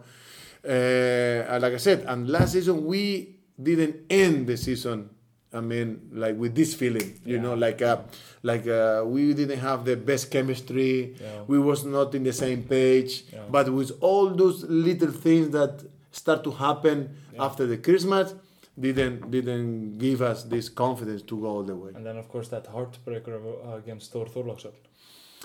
uh, 0.74 1.58
like 1.60 1.74
I 1.74 1.76
said, 1.88 2.04
and 2.08 2.28
last 2.28 2.52
season 2.54 2.84
we 2.86 3.36
didn't 3.68 3.96
end 4.10 4.46
the 4.48 4.56
season. 4.56 5.10
I 5.52 5.60
mean, 5.60 6.10
like 6.12 6.36
with 6.36 6.54
this 6.54 6.74
feeling, 6.74 7.18
you 7.24 7.36
Yeah. 7.36 7.42
know, 7.42 7.54
like 7.54 7.80
uh, 7.80 7.98
like 8.42 8.66
uh, 8.66 9.02
we 9.06 9.32
didn't 9.32 9.60
have 9.60 9.84
the 9.84 9.96
best 9.96 10.30
chemistry. 10.30 11.14
Yeah. 11.20 11.42
We 11.46 11.58
was 11.58 11.84
not 11.84 12.14
in 12.14 12.24
the 12.24 12.32
same 12.32 12.62
page. 12.64 13.24
Yeah. 13.32 13.44
But 13.50 13.72
with 13.72 13.90
all 14.00 14.26
those 14.30 14.64
little 14.64 15.12
things 15.12 15.50
that 15.50 15.72
start 16.10 16.42
to 16.44 16.50
happen 16.50 16.96
after 17.38 17.64
the 17.66 17.78
Christmas, 17.78 18.34
didn't 18.78 19.30
didn't 19.30 19.98
give 19.98 20.20
us 20.20 20.38
this 20.44 20.68
confidence 20.68 21.22
to 21.30 21.34
go 21.40 21.46
all 21.46 21.62
the 21.62 21.76
way. 21.76 21.92
And 21.94 22.04
then, 22.04 22.16
of 22.18 22.28
course, 22.28 22.48
that 22.48 22.64
heartbreaker 22.66 23.34
uh, 23.38 23.76
against 23.76 24.12
Thor 24.12 24.26
Thorlaksson. 24.26 24.72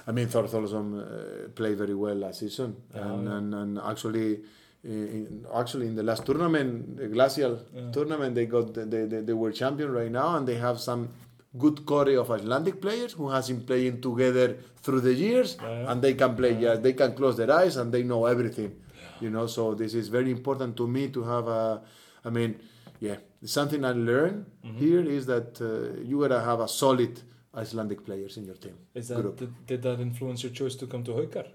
I 0.07 0.11
mean, 0.11 0.27
Thor 0.27 0.43
Thorlason 0.53 0.85
uh, 0.99 1.49
played 1.59 1.77
very 1.77 1.93
well 1.95 2.15
last 2.15 2.39
season, 2.39 2.75
and, 2.93 3.27
and 3.35 3.53
and 3.61 3.79
actually. 3.91 4.39
In, 4.83 5.45
actually, 5.53 5.87
in 5.87 5.95
the 5.95 6.01
last 6.03 6.25
tournament, 6.25 6.97
the 6.97 7.07
Glacial 7.07 7.59
Yeah. 7.73 7.91
tournament, 7.91 8.33
they 8.33 8.47
got 8.47 8.73
the, 8.73 8.85
they, 8.85 9.05
they, 9.05 9.21
they 9.21 9.33
were 9.33 9.51
champion 9.51 9.91
right 9.91 10.11
now, 10.11 10.35
and 10.37 10.47
they 10.47 10.55
have 10.55 10.79
some 10.79 11.09
good 11.57 11.85
core 11.85 12.09
of 12.17 12.31
Icelandic 12.31 12.81
players 12.81 13.13
who 13.13 13.29
has 13.29 13.47
been 13.49 13.61
playing 13.61 14.01
together 14.01 14.57
through 14.81 15.01
the 15.01 15.13
years, 15.13 15.57
Yeah, 15.61 15.91
and 15.91 16.01
they 16.01 16.15
can 16.15 16.35
play. 16.35 16.53
Yeah. 16.53 16.59
Yeah, 16.73 16.75
they 16.77 16.93
can 16.93 17.13
close 17.13 17.37
their 17.37 17.51
eyes 17.51 17.77
and 17.77 17.93
they 17.93 18.01
know 18.03 18.25
everything. 18.25 18.75
You 19.19 19.29
know, 19.29 19.45
so 19.45 19.75
this 19.75 19.93
is 19.93 20.07
very 20.07 20.31
important 20.31 20.75
to 20.77 20.87
me 20.87 21.09
to 21.09 21.23
have 21.23 21.47
a. 21.47 21.81
I 22.25 22.29
mean, 22.31 22.59
yeah, 22.99 23.17
something 23.43 23.85
I 23.85 23.91
learned 23.91 24.45
Mhm. 24.65 24.75
here 24.77 25.01
is 25.17 25.27
that 25.27 25.61
uh, 25.61 26.01
you 26.01 26.21
gotta 26.21 26.41
have 26.41 26.59
a 26.59 26.67
solid 26.67 27.21
Icelandic 27.53 28.05
players 28.05 28.37
in 28.37 28.45
your 28.45 28.55
team. 28.55 28.77
Is 28.95 29.09
that 29.09 29.21
group. 29.21 29.37
did, 29.37 29.67
did 29.67 29.81
that 29.81 29.99
influence 29.99 30.41
your 30.41 30.53
choice 30.53 30.73
to 30.75 30.87
come 30.87 31.03
to 31.03 31.11
Haukar? 31.11 31.47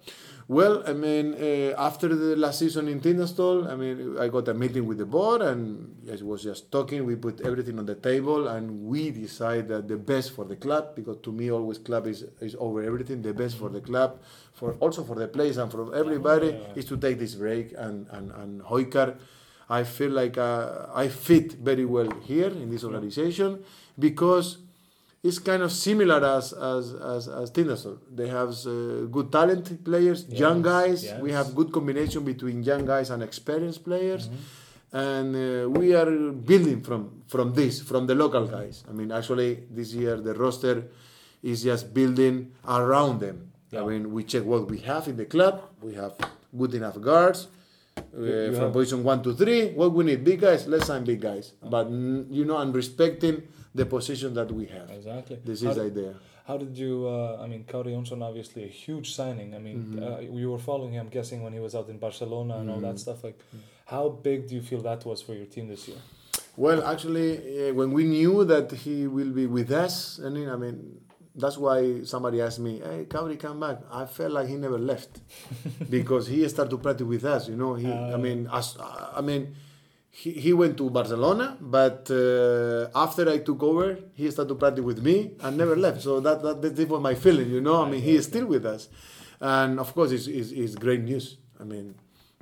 Well, 0.47 0.83
I 0.87 0.93
mean, 0.93 1.33
uh, 1.35 1.75
after 1.79 2.09
the 2.15 2.37
last 2.37 2.59
season 2.59 2.87
in 2.89 3.01
Tindastól, 3.01 3.67
I 3.67 3.77
mean, 3.77 4.19
I 4.19 4.29
got 4.29 4.47
a 4.49 4.53
meeting 4.55 4.87
with 4.87 4.99
the 4.99 5.07
board 5.07 5.41
and 5.41 5.97
I 6.13 6.23
was 6.23 6.43
just 6.43 6.71
talking. 6.71 7.07
We 7.07 7.17
put 7.17 7.41
everything 7.41 7.79
on 7.79 7.87
the 7.87 7.95
table 7.95 8.49
and 8.49 8.85
we 8.85 9.11
decide 9.11 9.69
that 9.69 9.89
the 9.89 9.97
best 9.97 10.33
for 10.33 10.45
the 10.45 10.57
club, 10.57 10.95
because 10.95 11.17
to 11.23 11.33
me, 11.33 11.51
always 11.51 11.79
club 11.79 12.07
is, 12.07 12.27
is 12.41 12.55
over 12.59 12.83
everything, 12.83 13.23
the 13.23 13.33
best 13.33 13.57
for 13.57 13.71
the 13.71 13.81
club, 13.81 14.21
for 14.53 14.75
also 14.75 15.03
for 15.03 15.17
the 15.17 15.29
players 15.29 15.57
and 15.57 15.73
for 15.73 15.95
everybody, 15.95 16.49
Yeah. 16.49 16.75
is 16.81 16.85
to 16.87 16.99
take 16.99 17.19
this 17.19 17.35
break. 17.37 17.73
And, 17.77 18.07
and, 18.11 18.31
and 18.33 18.61
Haukar, 18.61 19.17
I 19.71 19.83
feel 19.85 20.11
like 20.11 20.37
uh, 20.37 20.87
I 20.95 21.09
fit 21.09 21.55
very 21.55 21.87
well 21.87 22.11
here 22.23 22.49
in 22.49 22.71
this 22.71 22.85
organization 22.85 23.65
because 23.99 24.59
it's 25.23 25.39
kind 25.39 25.63
of 25.63 25.73
similar 25.73 26.25
as 26.25 26.53
as 26.53 26.95
as, 26.95 27.29
as 27.29 27.51
Tindastól. 27.51 27.99
They 28.15 28.29
have 28.29 28.51
uh, 28.67 29.07
good 29.11 29.33
talented 29.33 29.85
players, 29.85 30.27
young 30.29 30.63
guys. 30.63 31.05
yes. 31.05 31.21
We 31.21 31.33
have 31.33 31.55
good 31.55 31.73
combination 31.73 32.25
between 32.25 32.63
young 32.63 32.87
guys 32.87 33.11
and 33.11 33.23
experienced 33.23 33.85
players, 33.85 34.29
Mm-hmm. 34.29 34.97
and 34.97 35.29
uh, 35.37 35.69
we 35.81 35.95
are 35.95 36.31
building 36.33 36.81
from 36.83 37.23
from 37.27 37.53
this 37.55 37.83
from 37.83 38.07
the 38.07 38.15
local 38.15 38.47
guys. 38.47 38.85
I 38.89 38.93
mean, 38.93 39.11
actually, 39.11 39.65
this 39.71 39.93
year 39.93 40.17
the 40.21 40.35
roster 40.35 40.85
is 41.43 41.63
just 41.65 41.93
building 41.93 42.53
around 42.67 43.21
them. 43.21 43.51
Yeah. 43.71 43.83
I 43.83 43.87
mean, 43.87 44.13
we 44.13 44.23
check 44.25 44.45
what 44.45 44.71
we 44.71 44.79
have 44.87 45.09
in 45.09 45.17
the 45.17 45.27
club. 45.27 45.61
We 45.83 45.95
have 45.95 46.15
good 46.57 46.75
enough 46.75 47.01
guards. 47.01 47.49
Uh, 47.97 48.53
from 48.53 48.73
position 48.73 49.03
one 49.03 49.23
to 49.23 49.33
three, 49.35 49.73
what 49.73 49.91
we 49.93 50.05
need 50.05 50.23
big 50.23 50.41
guys. 50.41 50.67
Let's 50.69 50.87
sign 50.87 51.03
big 51.05 51.21
guys, 51.21 51.53
but 51.65 51.91
mm, 51.91 52.27
you 52.31 52.45
know, 52.45 52.59
and 52.59 52.75
respecting 52.75 53.43
the 53.81 53.87
position 53.97 54.31
that 54.39 54.51
we 54.59 54.65
have. 54.77 54.89
Exactly. 54.99 55.37
This 55.45 55.63
How 55.63 55.71
is 55.71 55.77
the 55.77 55.85
idea. 55.93 56.15
How 56.49 56.57
did 56.65 56.75
you? 56.83 56.93
Uh, 57.09 57.43
I 57.45 57.47
mean, 57.51 57.63
Kári 57.71 57.91
Jónsson 57.97 58.21
obviously 58.23 58.63
a 58.65 58.73
huge 58.85 59.09
signing. 59.19 59.51
I 59.59 59.61
mean, 59.67 59.79
Mm-hmm. 59.79 60.03
uh, 60.07 60.39
you 60.41 60.49
were 60.53 60.63
following 60.71 60.93
him, 60.97 61.03
I'm 61.07 61.13
guessing, 61.19 61.39
when 61.45 61.53
he 61.53 61.61
was 61.67 61.75
out 61.79 61.89
in 61.95 61.99
Barcelona 62.07 62.55
and 62.61 62.67
all 62.71 62.77
Mm-hmm. 62.77 62.87
that 62.95 62.99
stuff. 63.07 63.19
Like, 63.29 63.39
how 63.95 64.05
big 64.29 64.39
do 64.49 64.53
you 64.59 64.63
feel 64.71 64.81
that 64.91 65.01
was 65.11 65.19
for 65.27 65.35
your 65.41 65.47
team 65.55 65.67
this 65.69 65.83
year? 65.89 66.01
Well, 66.65 66.81
actually, 66.93 67.31
uh, 67.69 67.75
when 67.81 67.91
we 67.99 68.05
knew 68.05 68.45
that 68.45 68.69
he 68.85 68.97
will 69.17 69.33
be 69.41 69.47
with 69.59 69.71
us, 69.87 70.19
and 70.25 70.33
I 70.55 70.57
mean, 70.65 70.77
that's 71.43 71.59
why 71.59 71.79
somebody 72.13 72.39
asked 72.47 72.61
me, 72.69 72.73
"Hey, 72.89 73.05
Kauri, 73.13 73.37
come 73.47 73.59
back." 73.67 73.79
I 73.91 74.07
felt 74.07 74.33
like 74.39 74.47
he 74.53 74.57
never 74.67 74.79
left 74.93 75.13
because 75.97 76.25
he 76.29 76.49
started 76.49 76.71
to 76.71 76.79
practice 76.79 77.07
with 77.07 77.25
us. 77.25 77.43
You 77.49 77.57
know, 77.57 77.75
he. 77.75 77.89
I 77.91 78.15
Uh. 78.15 78.19
mean, 78.27 78.49
as 78.53 78.77
I 78.81 79.21
mean, 79.21 79.43
he, 80.21 80.33
he 80.33 80.53
went 80.55 80.79
to 80.79 80.89
Barcelona, 80.89 81.59
but 81.61 82.11
uh, 82.11 82.89
after 82.95 83.29
I 83.29 83.39
took 83.39 83.63
over, 83.63 83.99
he 84.15 84.31
started 84.31 84.49
to 84.49 84.55
practice 84.55 84.83
with 84.83 85.03
me 85.03 85.33
and 85.41 85.59
never 85.59 85.77
left. 85.77 86.01
So 86.01 86.21
that 86.21 86.43
that, 86.43 86.63
that 86.63 86.89
was 86.89 87.03
my 87.03 87.15
feeling. 87.15 87.51
You 87.51 87.61
know, 87.61 87.85
I 87.85 87.91
mean, 87.91 88.01
he 88.01 88.15
is 88.17 88.25
still 88.25 88.47
with 88.47 88.65
us, 88.65 88.89
and 89.41 89.79
of 89.79 89.93
course, 89.95 90.13
it's, 90.13 90.27
it's, 90.27 90.53
it's 90.53 90.75
great 90.75 91.03
news. 91.03 91.37
I 91.61 91.65
mean, 91.65 91.95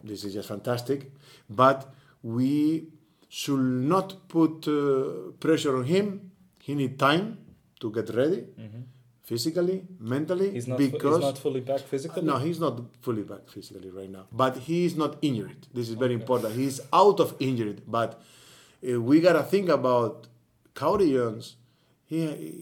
this 0.05 0.25
is 0.25 0.35
just 0.35 0.49
fantastic, 0.49 1.11
but 1.51 1.93
we 2.23 2.87
should 3.29 3.59
not 3.59 4.29
put 4.29 4.69
uh, 4.69 5.33
pressure 5.41 5.77
on 5.77 5.85
him. 5.85 6.31
He 6.63 6.77
need 6.77 6.97
time 6.97 7.39
to 7.81 7.91
get 7.91 8.09
ready, 8.15 8.45
physically, 9.25 9.85
mentally. 9.99 10.51
He's 10.51 10.69
not. 10.69 10.79
because 10.79 11.17
he's 11.17 11.25
not 11.31 11.39
fully 11.39 11.61
back 11.61 11.81
physically. 11.81 12.23
no, 12.23 12.37
he's 12.39 12.61
not 12.61 12.81
fully 13.01 13.23
back 13.23 13.49
physically 13.49 13.91
right 13.91 14.11
now, 14.11 14.27
but 14.33 14.57
he 14.59 14.85
is 14.85 14.97
not 14.97 15.17
injured. 15.23 15.67
This 15.73 15.89
is 15.89 15.95
very 15.95 16.15
important. 16.15 16.55
He's 16.55 16.81
out 16.93 17.19
of 17.21 17.35
injury, 17.41 17.77
but 17.87 18.21
uh, 18.89 19.01
we 19.01 19.21
gotta 19.21 19.43
think 19.43 19.69
about 19.69 20.29
Cody 20.75 21.13
Jones. 21.13 21.57
He 22.07 22.21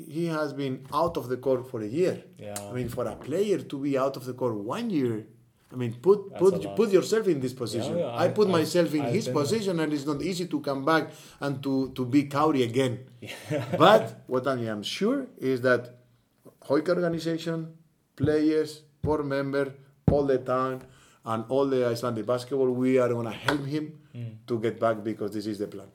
he 0.08 0.26
has 0.26 0.52
been 0.52 0.86
out 0.94 1.16
of 1.16 1.28
the 1.28 1.36
court 1.36 1.68
for 1.70 1.80
a 1.82 1.86
year. 2.00 2.22
Yeah. 2.38 2.54
I 2.70 2.72
mean, 2.72 2.88
for 2.88 3.04
a 3.06 3.16
player 3.16 3.58
to 3.58 3.76
be 3.86 3.98
out 3.98 4.16
of 4.16 4.24
the 4.24 4.34
court 4.34 4.54
one 4.54 4.88
year, 4.88 5.26
I 5.72 5.76
mean, 5.76 5.94
put 5.94 6.30
That's 6.30 6.40
put 6.42 6.76
put 6.76 6.90
yourself 6.92 7.26
in 7.26 7.40
this 7.40 7.52
position. 7.52 7.98
yeah, 7.98 8.06
I, 8.06 8.26
I- 8.26 8.28
put 8.28 8.46
I- 8.48 8.52
myself 8.52 8.94
in 8.94 9.00
I've 9.02 9.12
his 9.12 9.24
been 9.24 9.34
there. 9.34 9.42
position, 9.42 9.80
and 9.80 9.92
it's 9.92 10.06
not 10.06 10.22
easy 10.22 10.46
to 10.46 10.60
come 10.60 10.84
back 10.84 11.04
and 11.40 11.60
to 11.64 11.90
to 11.96 12.04
be 12.06 12.20
Kári 12.34 12.62
again. 12.70 12.94
but 13.84 14.22
what 14.28 14.46
I 14.46 14.58
am 14.74 14.82
sure 14.84 15.26
is 15.38 15.60
that 15.62 15.82
Hoik 16.68 16.88
organization, 16.88 17.66
players, 18.16 18.82
board 19.02 19.24
member, 19.26 19.72
all 20.10 20.24
the 20.26 20.38
time, 20.38 20.80
and 21.24 21.44
all 21.48 21.66
the 21.66 21.86
Icelandic 21.86 22.26
basketball, 22.26 22.70
we 22.70 22.98
are 22.98 23.08
gonna 23.08 23.32
help 23.32 23.64
him 23.64 23.98
Mm. 24.14 24.34
to 24.46 24.58
get 24.60 24.78
back 24.78 25.02
because 25.02 25.30
this 25.32 25.46
is 25.46 25.58
the 25.58 25.66
plan. 25.66 25.88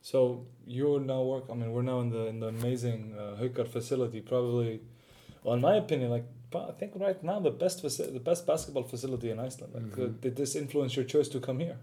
So 0.00 0.46
you're 0.66 1.00
now 1.00 1.22
work. 1.22 1.44
I 1.50 1.54
mean, 1.54 1.70
we're 1.72 1.82
now 1.82 2.00
in 2.00 2.10
the 2.10 2.26
in 2.32 2.40
the 2.40 2.48
amazing 2.48 3.14
uh, 3.18 3.64
facility. 3.76 4.20
Probably, 4.20 4.80
well, 5.42 5.54
in 5.54 5.60
my 5.60 5.76
opinion, 5.76 6.10
like 6.10 6.24
I 6.54 6.72
think 6.78 6.92
right 6.96 7.22
now 7.22 7.40
the 7.40 7.50
best 7.50 7.82
faci- 7.84 8.10
the 8.12 8.20
best 8.30 8.46
basketball 8.46 8.84
facility 8.84 9.30
in 9.30 9.38
Iceland. 9.38 9.74
Like, 9.74 9.84
Mm-hmm. 9.84 10.02
uh, 10.02 10.20
did 10.22 10.34
this 10.36 10.54
influence 10.56 10.96
your 10.96 11.04
choice 11.04 11.28
to 11.28 11.40
come 11.40 11.58
here? 11.58 11.76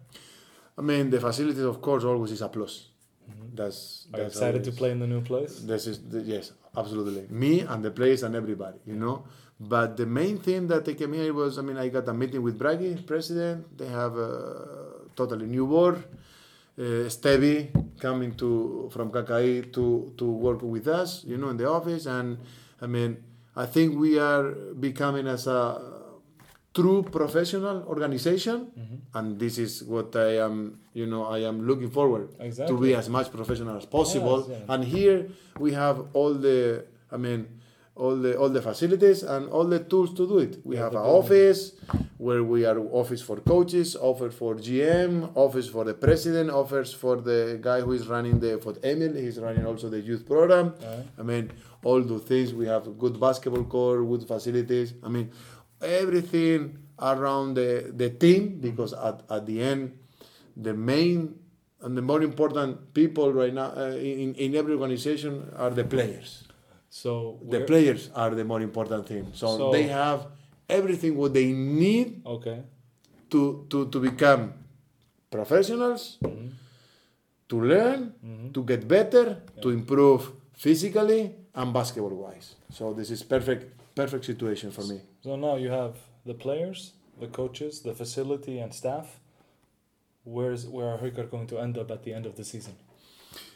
I 0.77 0.82
mean, 0.82 1.10
the 1.10 1.20
facilities, 1.20 1.63
of 1.74 1.80
course, 1.82 2.04
always 2.04 2.32
is 2.32 2.42
a 2.42 2.50
plus. 2.50 2.74
That's 3.53 4.08
Mm-hmm. 4.12 4.15
Are 4.15 4.20
you 4.20 4.24
that's 4.24 4.36
excited 4.36 4.63
to 4.65 4.72
play 4.72 4.91
in 4.91 5.00
the 5.00 5.08
new 5.08 5.22
place? 5.22 5.60
This 5.60 5.88
is 5.88 6.00
the, 6.10 6.22
yes, 6.22 6.51
absolutely. 6.77 7.27
Me 7.29 7.62
and 7.62 7.84
the 7.84 7.91
players 7.91 8.24
and 8.24 8.36
everybody, 8.36 8.79
you 8.86 8.96
know. 8.96 9.25
But 9.60 9.96
the 9.98 10.05
main 10.05 10.38
thing 10.39 10.67
that 10.67 10.86
they 10.86 10.94
came 10.96 11.13
here 11.13 11.34
was, 11.34 11.58
I 11.58 11.62
mean, 11.62 11.77
I 11.77 11.88
got 11.89 12.08
a 12.08 12.13
meeting 12.13 12.41
with 12.44 12.60
Bragi, 12.60 12.96
president. 13.08 13.77
They 13.77 13.88
have 13.88 14.17
a 14.17 14.32
totally 15.15 15.46
new 15.48 15.65
board. 15.65 16.03
Uh, 16.77 17.08
Stevie 17.08 17.72
coming 18.00 18.36
to 18.36 18.89
from 18.91 19.10
Kakai 19.12 19.72
to 19.74 20.12
to 20.17 20.25
work 20.25 20.62
with 20.62 20.88
us, 20.88 21.24
you 21.24 21.38
know, 21.38 21.50
in 21.50 21.58
the 21.58 21.70
office. 21.70 22.05
And 22.05 22.38
I 22.82 22.88
mean, 22.88 23.24
I 23.55 23.65
think 23.65 23.98
we 23.98 24.20
are 24.20 24.51
becoming 24.75 25.25
as 25.27 25.48
a 25.48 25.79
true 26.77 27.01
professional 27.20 27.77
organization, 27.94 28.58
Mm-hmm. 28.67 29.17
and 29.17 29.39
this 29.44 29.55
is 29.65 29.72
what 29.94 30.10
I 30.15 30.32
am, 30.48 30.55
you 31.00 31.05
know, 31.12 31.24
I 31.38 31.39
am 31.50 31.58
looking 31.70 31.89
forward 31.89 32.25
to 32.67 32.74
be 32.86 32.94
as 33.01 33.08
much 33.17 33.27
professional 33.32 33.75
as 33.82 33.86
possible. 33.98 34.39
Yes, 34.50 34.50
yeah. 34.67 34.74
And 34.74 34.82
here 34.84 35.17
we 35.63 35.70
have 35.84 35.98
all 36.13 36.34
the, 36.48 36.60
I 37.15 37.17
mean, 37.25 37.41
all 38.03 38.15
the 38.25 38.32
all 38.41 38.50
the 38.58 38.62
facilities 38.72 39.20
and 39.24 39.44
all 39.55 39.63
the 39.75 39.79
tools 39.91 40.12
to 40.20 40.24
do 40.27 40.38
it. 40.46 40.53
We 40.65 40.75
Yeah, 40.75 40.84
have 40.86 40.96
an 41.01 41.05
office 41.20 41.62
where 42.25 42.44
we 42.53 42.60
are 42.70 42.77
office 43.01 43.22
for 43.27 43.38
coaches, 43.53 43.96
office 44.12 44.34
for 44.41 44.51
GM, 44.67 45.13
office 45.46 45.67
for 45.75 45.84
the 45.89 45.94
president, 46.05 46.48
office 46.63 46.91
for 47.03 47.15
the 47.29 47.39
guy 47.67 47.79
who 47.86 47.91
is 48.00 48.03
running 48.15 48.36
the 48.44 48.51
for 48.65 48.74
Emil. 48.91 49.13
He's 49.25 49.39
running 49.48 49.65
also 49.65 49.86
the 49.96 50.01
youth 50.10 50.24
program. 50.34 50.67
I 51.17 51.24
mean, 51.32 51.46
all 51.88 52.01
the 52.13 52.20
things. 52.32 52.48
We 52.62 52.65
have 52.74 52.84
good 53.03 53.15
basketball 53.27 53.63
court, 53.75 54.00
good 54.13 54.24
facilities. 54.34 54.89
I 55.01 55.08
mean, 55.15 55.27
everything 55.86 56.77
around 57.00 57.54
the, 57.56 57.92
the 57.96 58.10
team 58.10 58.60
because 58.60 58.94
at, 58.94 59.22
at 59.30 59.46
the 59.46 59.62
end, 59.62 59.98
the 60.58 60.74
main 60.74 61.39
and 61.82 61.96
the 61.98 62.01
more 62.01 62.22
important 62.24 62.94
people 62.94 63.32
right 63.34 63.54
now 63.54 63.72
uh, 63.75 63.89
in, 63.96 64.34
in 64.36 64.56
every 64.56 64.74
organization 64.74 65.51
are 65.56 65.70
the 65.70 65.84
players. 65.84 66.48
So 66.89 67.39
The 67.50 67.62
players 67.62 68.10
are 68.15 68.32
the 68.34 68.44
more 68.46 68.62
important 68.62 69.08
thing. 69.08 69.27
So, 69.34 69.58
So- 69.58 69.72
they 69.72 69.84
have 69.84 70.27
everything 70.70 71.15
what 71.18 71.34
they 71.34 71.51
need 71.51 72.22
Okay. 72.25 72.63
to, 73.30 73.68
to, 73.70 73.89
to 73.89 74.00
become 74.00 74.54
professionals, 75.30 76.18
Mm-hmm. 76.24 76.48
to 77.50 77.62
learn, 77.62 78.13
to 78.54 78.63
get 78.63 78.88
better, 78.88 79.42
to 79.62 79.70
improve 79.70 80.32
physically 80.54 81.36
and 81.54 81.74
basketball 81.74 82.15
wise. 82.15 82.56
So 82.72 82.94
this 82.94 83.12
is 83.12 83.22
perfect 83.24 83.72
perfect 83.95 84.25
situation 84.25 84.71
for 84.71 84.83
me. 84.83 85.01
So 85.23 85.35
now 85.35 85.55
you 85.55 85.69
have 85.69 85.95
the 86.25 86.33
players, 86.33 86.93
the 87.19 87.27
coaches, 87.27 87.81
the 87.81 87.93
facility, 87.93 88.59
and 88.59 88.73
staff. 88.73 89.19
Where's 90.23 90.67
where 90.67 90.87
are 90.87 90.97
Haukar 90.97 91.29
going 91.29 91.47
to 91.47 91.59
end 91.59 91.77
up 91.77 91.91
at 91.91 92.03
the 92.03 92.13
end 92.13 92.25
of 92.25 92.35
the 92.35 92.43
season? 92.43 92.75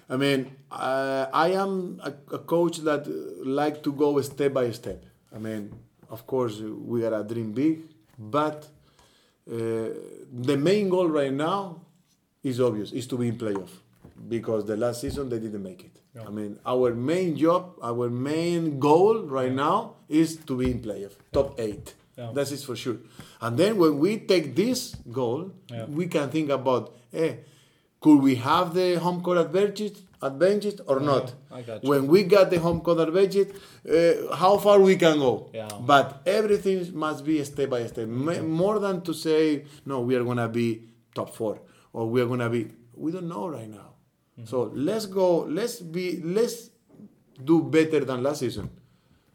I 0.09 0.17
mean, 0.17 0.55
uh, 0.71 1.27
I 1.31 1.49
am 1.49 1.99
a, 2.03 2.13
a 2.33 2.39
coach 2.39 2.77
that 2.79 3.07
like 3.45 3.83
to 3.83 3.91
go 3.91 4.19
step 4.21 4.53
by 4.53 4.71
step. 4.71 5.05
I 5.35 5.37
mean, 5.37 5.73
of 6.09 6.25
course, 6.25 6.59
we 6.59 7.05
are 7.05 7.13
a 7.13 7.23
dream 7.23 7.51
big, 7.51 7.81
but 8.17 8.67
uh, 9.51 9.89
the 10.31 10.57
main 10.57 10.89
goal 10.89 11.07
right 11.07 11.33
now 11.33 11.81
is 12.43 12.59
obvious: 12.59 12.91
is 12.91 13.07
to 13.07 13.17
be 13.17 13.27
in 13.27 13.37
playoff, 13.37 13.69
because 14.27 14.65
the 14.65 14.77
last 14.77 15.01
season 15.01 15.29
they 15.29 15.39
didn't 15.39 15.63
make 15.63 15.83
it. 15.83 15.98
Yeah. 16.15 16.23
I 16.27 16.29
mean, 16.31 16.59
our 16.65 16.93
main 16.93 17.35
job, 17.37 17.75
our 17.83 18.09
main 18.09 18.79
goal 18.79 19.23
right 19.23 19.51
now 19.51 19.95
is 20.07 20.37
to 20.47 20.57
be 20.57 20.71
in 20.71 20.81
playoff, 20.81 21.13
top 21.31 21.59
eight. 21.59 21.93
That 22.33 22.51
is 22.51 22.65
for 22.65 22.75
sure. 22.75 22.97
And 23.39 23.57
then 23.57 23.77
when 23.77 23.97
we 23.99 24.17
take 24.19 24.53
this 24.55 24.95
goal, 25.11 25.51
we 25.87 26.07
can 26.07 26.29
think 26.29 26.49
about, 26.49 26.93
eh, 27.13 27.35
could 28.01 28.21
we 28.21 28.35
have 28.35 28.73
the 28.73 28.95
home 28.99 29.21
court 29.21 29.37
advantage, 29.37 29.97
advantage 30.21 30.79
or 30.87 30.99
not? 30.99 31.33
I 31.51 31.61
got. 31.61 31.83
When 31.83 32.07
we 32.07 32.23
got 32.23 32.49
the 32.49 32.59
home 32.59 32.81
court 32.81 32.99
advantage, 32.99 33.49
uh, 33.89 34.35
how 34.35 34.57
far 34.57 34.79
we 34.81 34.97
can 34.97 35.19
go? 35.19 35.49
Yeah. 35.53 35.69
But 35.79 36.21
everything 36.25 36.93
must 36.97 37.23
be 37.23 37.41
step 37.45 37.69
by 37.69 37.85
step. 37.87 38.07
More 38.09 38.79
than 38.79 39.01
to 39.03 39.13
say, 39.13 39.65
no, 39.85 40.01
we 40.01 40.15
are 40.15 40.23
gonna 40.25 40.49
be 40.49 40.67
top 41.15 41.33
four 41.35 41.61
or 41.93 42.09
we 42.09 42.21
are 42.21 42.25
gonna 42.27 42.49
be. 42.49 42.67
We 42.95 43.11
don't 43.13 43.29
know 43.29 43.47
right 43.47 43.69
now. 43.69 43.88
Mm-hmm. 44.39 44.45
So 44.45 44.71
let's 44.73 45.05
go. 45.05 45.39
Let's 45.41 45.79
be. 45.79 46.21
Let's 46.23 46.69
do 47.43 47.61
better 47.63 48.05
than 48.05 48.23
last 48.23 48.39
season. 48.39 48.69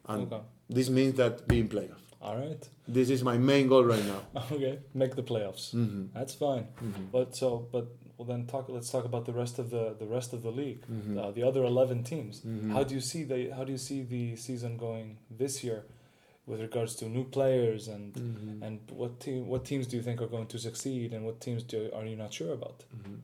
and 0.07 0.31
Okay. 0.31 0.41
this 0.69 0.89
means 0.89 1.15
that 1.15 1.47
being 1.47 1.67
playoff. 1.67 2.01
All 2.21 2.37
right. 2.37 2.63
This 2.87 3.09
is 3.09 3.23
my 3.23 3.37
main 3.37 3.67
goal 3.67 3.83
right 3.83 4.05
now. 4.05 4.21
Okay. 4.51 4.79
Make 4.93 5.15
the 5.15 5.23
playoffs. 5.23 5.71
hmm 5.71 6.05
That's 6.13 6.33
fine. 6.35 6.65
hmm 6.79 7.05
But 7.11 7.35
so, 7.35 7.67
but 7.71 7.87
well, 8.17 8.27
then 8.27 8.45
talk. 8.47 8.69
Let's 8.69 8.89
talk 8.89 9.05
about 9.05 9.25
the 9.25 9.33
rest 9.33 9.59
of 9.59 9.69
the 9.69 9.95
the 9.99 10.05
rest 10.17 10.33
of 10.33 10.41
the 10.43 10.51
league. 10.51 10.81
Mhm. 10.87 11.17
Uh, 11.19 11.31
the 11.31 11.43
other 11.49 11.63
eleven 11.63 12.03
teams. 12.03 12.41
Mhm. 12.41 12.71
How 12.75 12.83
do 12.83 12.93
you 12.95 13.01
see 13.01 13.23
the 13.31 13.39
How 13.57 13.63
do 13.63 13.71
you 13.71 13.77
see 13.89 13.99
the 14.03 14.35
season 14.35 14.77
going 14.77 15.17
this 15.41 15.63
year, 15.63 15.79
with 16.47 16.59
regards 16.61 16.95
to 16.99 17.05
new 17.17 17.25
players 17.37 17.87
and 17.95 18.13
Mhm. 18.13 18.61
and 18.65 18.75
what 18.99 19.19
team 19.19 19.47
What 19.53 19.65
teams 19.71 19.85
do 19.87 19.93
you 19.97 20.03
think 20.07 20.21
are 20.21 20.31
going 20.35 20.47
to 20.55 20.57
succeed, 20.67 21.13
and 21.13 21.21
what 21.25 21.37
teams 21.45 21.61
do 21.63 21.77
are 21.97 22.05
you 22.11 22.15
not 22.23 22.31
sure 22.39 22.53
about? 22.59 22.77
Mhm. 22.97 23.17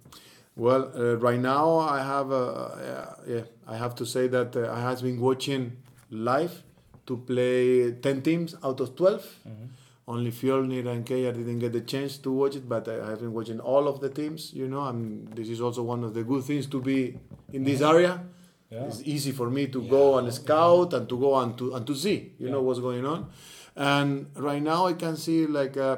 Well, 0.56 0.92
uh, 0.96 1.16
right 1.18 1.40
now 1.40 1.78
I 1.78 2.04
have 2.04 2.32
uh, 2.32 2.70
yeah, 2.82 3.06
yeah 3.28 3.42
I 3.68 3.78
have 3.78 3.96
to 3.96 4.06
say 4.06 4.28
that 4.28 4.56
uh, 4.56 4.72
I 4.72 4.82
has 4.82 5.02
been 5.02 5.20
watching 5.20 5.78
live 6.10 6.64
to 7.08 7.18
play 7.18 7.92
ten 7.94 8.22
teams 8.22 8.56
out 8.64 8.80
of 8.80 8.96
12 8.96 9.40
Mm-hmm. 9.48 9.66
Only 10.08 10.32
Fjolnir 10.32 10.88
and 10.88 11.06
KR 11.06 11.32
didn't 11.38 11.60
get 11.60 11.72
the 11.72 11.82
chance 11.82 12.18
to 12.18 12.32
watch 12.32 12.56
it, 12.56 12.68
but 12.68 12.88
I 12.88 13.12
have 13.12 13.20
been 13.20 13.32
watching 13.32 13.60
all 13.60 13.88
of 13.88 14.02
the 14.02 14.10
teams. 14.10 14.52
You 14.52 14.68
know, 14.68 14.84
and 14.88 15.32
this 15.34 15.48
is 15.48 15.62
also 15.62 15.84
one 15.84 16.04
of 16.04 16.14
the 16.14 16.24
good 16.24 16.44
things 16.44 16.66
to 16.68 16.82
be 16.82 17.18
in 17.54 17.64
this 17.64 17.82
area. 17.82 18.22
Yeah. 18.70 18.86
It's 18.86 19.02
easy 19.06 19.32
for 19.32 19.50
me 19.50 19.68
to 19.68 19.82
go 19.84 20.18
and 20.18 20.34
scout 20.34 20.94
and 20.94 21.08
to 21.08 21.18
go 21.18 21.38
and 21.38 21.58
to 21.58 21.76
and 21.76 21.86
to 21.86 21.96
see, 21.96 22.34
you 22.40 22.50
know, 22.50 22.62
what's 22.62 22.80
going 22.80 23.06
on. 23.06 23.30
And 23.76 24.28
right 24.36 24.62
now 24.62 24.88
I 24.88 24.94
can 24.94 25.16
see 25.18 25.46
like, 25.46 25.78
uh, 25.78 25.98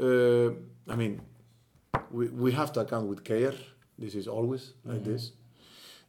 uh, 0.00 0.48
I 0.88 0.96
mean, 0.96 1.20
we, 2.10 2.28
we 2.28 2.52
have 2.52 2.72
to 2.74 2.80
account 2.80 3.06
with 3.08 3.24
KR. 3.24 3.54
This 3.98 4.14
is 4.14 4.26
always 4.26 4.72
like 4.84 5.00
Mhm. 5.02 5.04
this. 5.04 5.32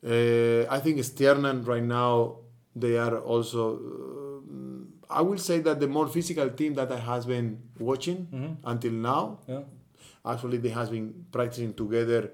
Uh, 0.03 0.65
I 0.75 0.79
think 0.79 0.97
Stjarnan 0.99 1.65
right 1.67 1.83
now 1.83 2.37
they 2.75 2.97
are 2.97 3.17
also. 3.19 3.61
Uh, 3.77 5.13
I 5.19 5.21
will 5.21 5.37
say 5.37 5.59
that 5.59 5.79
the 5.79 5.87
more 5.87 6.07
physical 6.07 6.49
team 6.49 6.73
that 6.75 6.91
I 6.91 6.97
has 7.11 7.25
been 7.25 7.47
watching 7.79 8.19
Mm-hmm. 8.33 8.53
until 8.73 8.91
now. 8.93 9.39
Yeah. 9.47 9.63
Actually, 10.25 10.57
they 10.57 10.69
has 10.69 10.89
been 10.89 11.25
practicing 11.31 11.73
together 11.73 12.31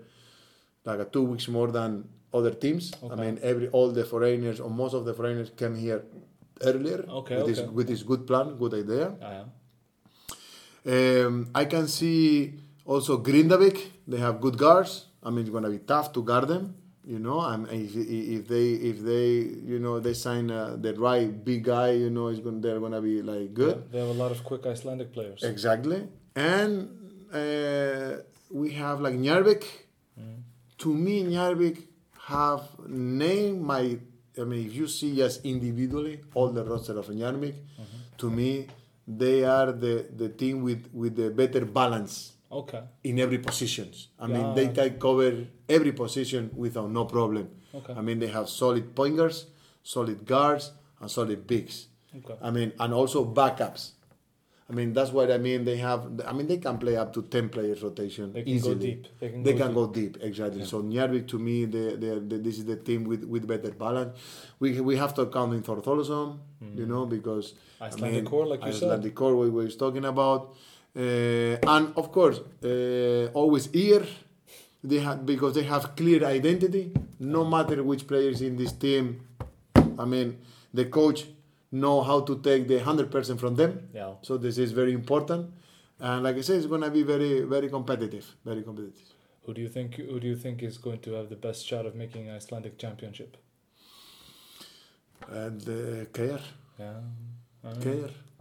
like 0.86 1.00
a 1.00 1.06
two 1.06 1.24
weeks 1.24 1.48
more 1.48 1.70
than 1.72 2.08
other 2.34 2.52
teams. 2.52 2.94
Okay. 3.04 3.14
I 3.14 3.16
mean, 3.24 3.40
every 3.42 3.68
all 3.70 3.90
the 3.92 4.06
foreigners 4.06 4.60
or 4.60 4.70
most 4.70 4.94
of 4.94 5.04
the 5.06 5.14
foreigners 5.14 5.50
came 5.56 5.76
here 5.76 6.04
earlier 6.62 7.00
Okay, 7.22 7.38
with, 7.38 7.48
This, 7.48 7.60
with 7.78 7.88
this 7.88 8.04
good 8.04 8.26
plan, 8.28 8.56
good 8.58 8.74
idea. 8.84 9.06
Yeah. 9.20 9.44
Um, 11.26 11.50
I 11.54 11.66
can 11.66 11.88
see 11.88 12.54
also 12.94 13.12
Grindavik. 13.28 13.78
They 14.12 14.18
have 14.18 14.36
good 14.46 14.58
guards. 14.66 14.92
I 15.24 15.30
mean, 15.30 15.42
it's 15.46 15.50
gonna 15.56 15.70
be 15.78 15.80
tough 15.94 16.08
to 16.14 16.24
guard 16.24 16.48
them. 16.54 16.66
You 17.14 17.20
know, 17.26 17.40
and 17.52 17.62
if, 17.72 17.96
if 17.96 18.48
they 18.54 18.68
if 18.92 18.98
they 19.10 19.28
you 19.72 19.80
know 19.86 20.00
they 20.00 20.14
sign 20.14 20.46
uh, 20.52 20.76
the 20.86 20.94
right 21.08 21.30
big 21.50 21.64
guy, 21.64 21.92
you 22.04 22.10
know, 22.16 22.28
it's 22.32 22.40
gonna 22.46 22.60
they're 22.66 22.80
gonna 22.86 23.02
be 23.02 23.16
like 23.22 23.54
good. 23.54 23.76
Yeah, 23.78 23.92
They 23.92 24.00
have 24.06 24.10
a 24.18 24.20
lot 24.24 24.32
of 24.36 24.44
quick 24.50 24.66
Icelandic 24.74 25.10
players. 25.16 25.42
Exactly. 25.44 26.00
And 26.36 26.74
uh, 27.34 28.10
we 28.52 28.68
have 28.82 28.98
like 29.06 29.16
Njarðvík. 29.26 29.64
Mhm. 30.20 30.38
To 30.84 30.90
me, 31.06 31.16
Njarðvík 31.34 31.78
have 32.34 32.64
named 32.88 33.62
my. 33.74 33.84
I 34.42 34.44
mean, 34.50 34.62
if 34.68 34.74
you 34.80 34.88
see 34.88 35.10
just 35.24 35.44
individually 35.54 36.16
all 36.36 36.50
the 36.58 36.64
roster 36.64 36.98
of 37.02 37.08
Njarðvík, 37.08 37.56
to 38.22 38.30
me, 38.30 38.68
they 39.08 39.44
are 39.44 39.72
the, 39.72 40.06
the 40.16 40.30
team 40.30 40.62
with, 40.64 40.84
with 40.94 41.16
the 41.16 41.30
better 41.32 41.66
balance 41.66 42.34
Okay. 42.52 42.82
in 43.04 43.20
every 43.20 43.38
positions. 43.38 44.08
I 44.20 44.26
mean, 44.28 44.56
they 44.56 44.70
can 44.70 45.00
cover 45.00 45.46
every 45.68 45.92
position 45.92 46.50
without 46.56 46.90
no 46.90 47.06
problem. 47.06 47.50
Okay. 47.76 47.94
I 47.94 48.02
mean, 48.02 48.18
they 48.20 48.28
have 48.28 48.50
solid 48.50 48.96
pointers, 48.96 49.46
solid 49.84 50.26
guards, 50.26 50.72
and 51.00 51.10
solid 51.12 51.46
bigs. 51.46 51.88
Okay. 52.18 52.36
I 52.42 52.50
mean, 52.50 52.74
and 52.80 52.92
also 52.94 53.24
backups. 53.24 53.92
I 54.68 54.74
mean, 54.74 54.94
that's 54.94 55.12
what 55.12 55.32
I 55.32 55.38
mean. 55.40 55.64
They 55.66 55.78
have. 55.78 56.22
I 56.28 56.32
mean, 56.34 56.48
they 56.48 56.58
can 56.58 56.78
play 56.78 56.96
up 56.96 57.12
to 57.14 57.22
ten 57.24 57.50
players 57.50 57.82
rotation 57.82 58.34
They 58.34 58.44
can 58.44 58.54
easily. 58.54 58.76
go 58.76 58.82
deep. 58.82 59.08
They 59.20 59.30
can 59.30 59.44
They 59.44 59.54
go 59.54 59.58
can 59.60 59.68
deep. 59.68 59.76
go 59.76 59.88
deep, 59.88 60.18
exactly. 60.22 60.66
So 60.66 60.82
Njarðvík, 60.84 61.28
to 61.28 61.40
me, 61.40 61.66
they, 61.66 61.96
they, 61.96 62.20
they, 62.20 62.38
this 62.38 62.58
is 62.60 62.66
the 62.66 62.76
team 62.78 63.04
with, 63.04 63.24
with 63.24 63.48
better 63.48 63.72
balance. 63.72 64.18
We 64.60 64.80
we 64.82 64.96
have 64.98 65.14
to 65.16 65.26
count 65.28 65.54
in 65.54 65.62
Thortholosom, 65.64 66.38
you 66.76 66.86
know, 66.88 67.06
because 67.06 67.54
Mm. 67.80 67.86
Icelandic 67.88 68.26
core, 68.26 68.46
like 68.48 68.66
you 68.66 68.74
said. 68.74 68.84
Icelandic 68.84 69.16
core, 69.16 69.36
we 69.38 69.50
were 69.50 69.68
talking 69.70 70.04
about, 70.06 70.54
and 71.00 71.94
of 71.96 72.12
course, 72.12 72.40
uh, 72.64 73.28
always 73.34 73.68
here. 73.68 74.06
They 74.84 75.00
have 75.00 75.26
because 75.26 75.56
they 75.56 75.64
have 75.64 75.96
clear 75.96 76.24
identity. 76.24 76.92
No 77.20 77.44
matter 77.46 77.84
which 77.84 78.08
players 78.08 78.42
in 78.42 78.56
this 78.56 78.72
team, 78.72 79.22
I 79.98 80.06
mean, 80.06 80.38
the 80.74 80.86
coach 80.86 81.26
know 81.72 82.02
how 82.02 82.22
to 82.22 82.40
take 82.40 82.68
the 82.68 82.80
hundred 82.80 83.12
percent 83.12 83.40
from 83.40 83.56
them. 83.56 83.90
Yeah. 83.94 84.14
So 84.22 84.38
this 84.38 84.58
is 84.58 84.72
very 84.72 84.94
important, 84.94 85.52
and 86.00 86.24
like 86.24 86.38
I 86.38 86.42
said, 86.42 86.58
it's 86.58 86.66
gonna 86.66 86.90
be 86.90 87.04
very 87.04 87.42
very 87.42 87.70
competitive, 87.70 88.26
very 88.46 88.64
competitive. 88.64 89.04
Who 89.46 89.54
do 89.54 89.62
you 89.62 89.70
think? 89.70 89.96
Who 89.96 90.20
do 90.20 90.28
you 90.28 90.36
think 90.36 90.64
is 90.64 90.78
going 90.78 91.00
to 91.00 91.14
have 91.14 91.30
the 91.30 91.36
best 91.36 91.66
shot 91.66 91.86
of 91.86 91.96
making 91.96 92.30
Icelandic 92.30 92.78
championship? 92.78 93.36
And 95.30 95.62
uh, 95.62 96.06
KR, 96.14 96.42
Yeah. 96.80 97.02
I 97.64 97.74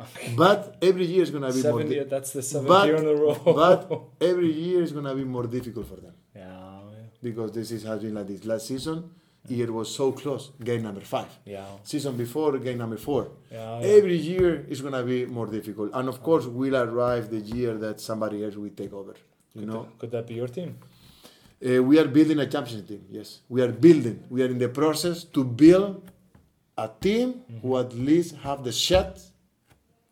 don't 0.04 0.14
know. 0.14 0.28
KR. 0.30 0.37
But 0.37 0.76
every 0.82 1.06
year 1.06 1.22
is 1.22 1.30
gonna 1.30 1.48
be 1.52 1.62
more. 1.62 1.62
Seven. 1.80 1.88
di- 1.88 1.94
year- 1.94 2.04
that's 2.04 2.32
the 2.32 2.42
seventh 2.42 2.68
but- 2.68 2.87
year 2.87 2.96
in 2.96 3.06
a 3.06 3.14
row. 3.14 3.34
but 3.44 4.02
every 4.30 4.52
year 4.52 4.82
is 4.82 4.92
gonna 4.92 5.14
be 5.14 5.24
more 5.24 5.46
difficult 5.46 5.87
for 5.87 5.96
them 5.96 6.14
yeah, 6.34 6.42
yeah. 6.42 7.06
because 7.22 7.52
this 7.52 7.70
is 7.70 7.82
has 7.84 8.00
been 8.02 8.14
like 8.14 8.26
this. 8.28 8.44
Last 8.44 8.66
season, 8.66 9.11
year 9.48 9.72
was 9.72 9.94
so 9.94 10.12
close. 10.12 10.50
Game 10.62 10.82
number 10.82 11.00
five. 11.00 11.30
Yeah. 11.44 11.64
Season 11.82 12.16
before, 12.16 12.58
game 12.58 12.78
number 12.78 12.96
four. 12.96 13.22
Yeah. 13.50 13.80
yeah. 13.80 13.87
Every 13.98 14.16
year 14.16 14.64
is 14.68 14.80
gonna 14.80 15.02
be 15.02 15.26
more 15.26 15.46
difficult, 15.46 15.90
and 15.94 16.08
of 16.08 16.22
course, 16.22 16.44
we'll 16.46 16.76
arrive 16.76 17.30
the 17.30 17.40
year 17.40 17.74
that 17.78 18.00
somebody 18.00 18.44
else 18.44 18.56
will 18.56 18.70
take 18.70 18.92
over. 18.92 19.14
You 19.54 19.61
could, 19.62 19.68
know, 19.70 19.82
that, 19.82 19.98
could 19.98 20.11
that 20.12 20.26
be 20.26 20.34
your 20.34 20.48
team? 20.48 20.78
Uh, 21.66 21.82
we 21.82 21.98
are 21.98 22.06
building 22.06 22.38
a 22.38 22.46
championship 22.46 22.87
team. 22.87 23.04
Yes, 23.11 23.40
we 23.48 23.62
are 23.62 23.72
building. 23.72 24.22
We 24.30 24.42
are 24.44 24.50
in 24.54 24.58
the 24.58 24.68
process 24.68 25.24
to 25.24 25.42
build 25.42 26.08
a 26.76 26.88
team 27.00 27.42
who 27.62 27.76
at 27.78 27.92
least 27.92 28.37
have 28.37 28.62
the 28.62 28.70
shot 28.70 29.18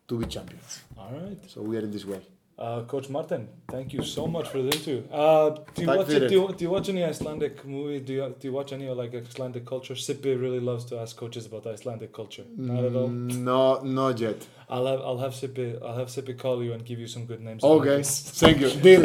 to 0.07 0.17
be 0.17 0.25
champions. 0.25 0.83
All 0.97 1.11
right. 1.11 1.49
So 1.49 1.61
we 1.61 1.77
are 1.77 1.83
in 1.85 1.91
this 1.91 2.05
way. 2.05 2.19
Uh, 2.59 2.81
Coach 2.87 3.07
Martin, 3.09 3.47
thank 3.67 3.93
you 3.93 4.03
so 4.03 4.25
much 4.25 4.47
for 4.49 4.57
the 4.57 4.69
interview. 4.69 5.03
Uh, 5.11 5.49
do 5.75 5.81
you 5.83 5.87
watch 5.87 6.07
för 6.07 6.15
it, 6.15 6.19
det. 6.19 6.27
do 6.29 6.33
you, 6.35 6.47
do 6.47 6.63
you 6.65 6.71
watch 6.71 6.89
any 6.89 7.03
Icelandic 7.03 7.63
movie? 7.65 7.99
Do 7.99 8.13
you 8.13 8.29
do 8.41 8.47
you 8.47 8.53
watch 8.53 8.73
any 8.73 8.89
like 8.89 9.13
Icelandic 9.17 9.63
culture? 9.65 9.95
Sippy 9.95 10.35
really 10.41 10.59
loves 10.59 10.85
to 10.85 10.99
ask 10.99 11.15
coaches 11.17 11.45
about 11.45 11.67
Icelandic 11.67 12.11
culture. 12.11 12.45
Not 12.57 12.83
at 12.85 12.95
all. 12.95 13.09
Mm, 13.09 13.43
No, 13.43 13.81
not 13.83 14.19
yet. 14.19 14.47
I'll 14.69 14.87
have 14.87 15.01
I'll 15.01 15.19
have 15.19 15.33
Sippy 15.33 15.75
I'll 15.83 15.97
have 15.97 16.07
Sippy 16.09 16.33
call 16.33 16.63
you 16.63 16.73
and 16.73 16.83
give 16.83 16.99
you 16.99 17.07
some 17.07 17.25
good 17.27 17.41
names. 17.41 17.63
Okay. 17.63 18.01
Thank 18.39 18.59
you. 18.59 18.69
Deal. 18.81 19.01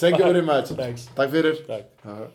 Thank 0.00 0.18
you 0.18 0.24
very 0.24 0.42
much. 0.42 0.68
Thanks. 0.68 1.08
För 1.16 1.42
det. 1.42 1.66
Tack. 1.66 1.84
Ja. 2.02 2.28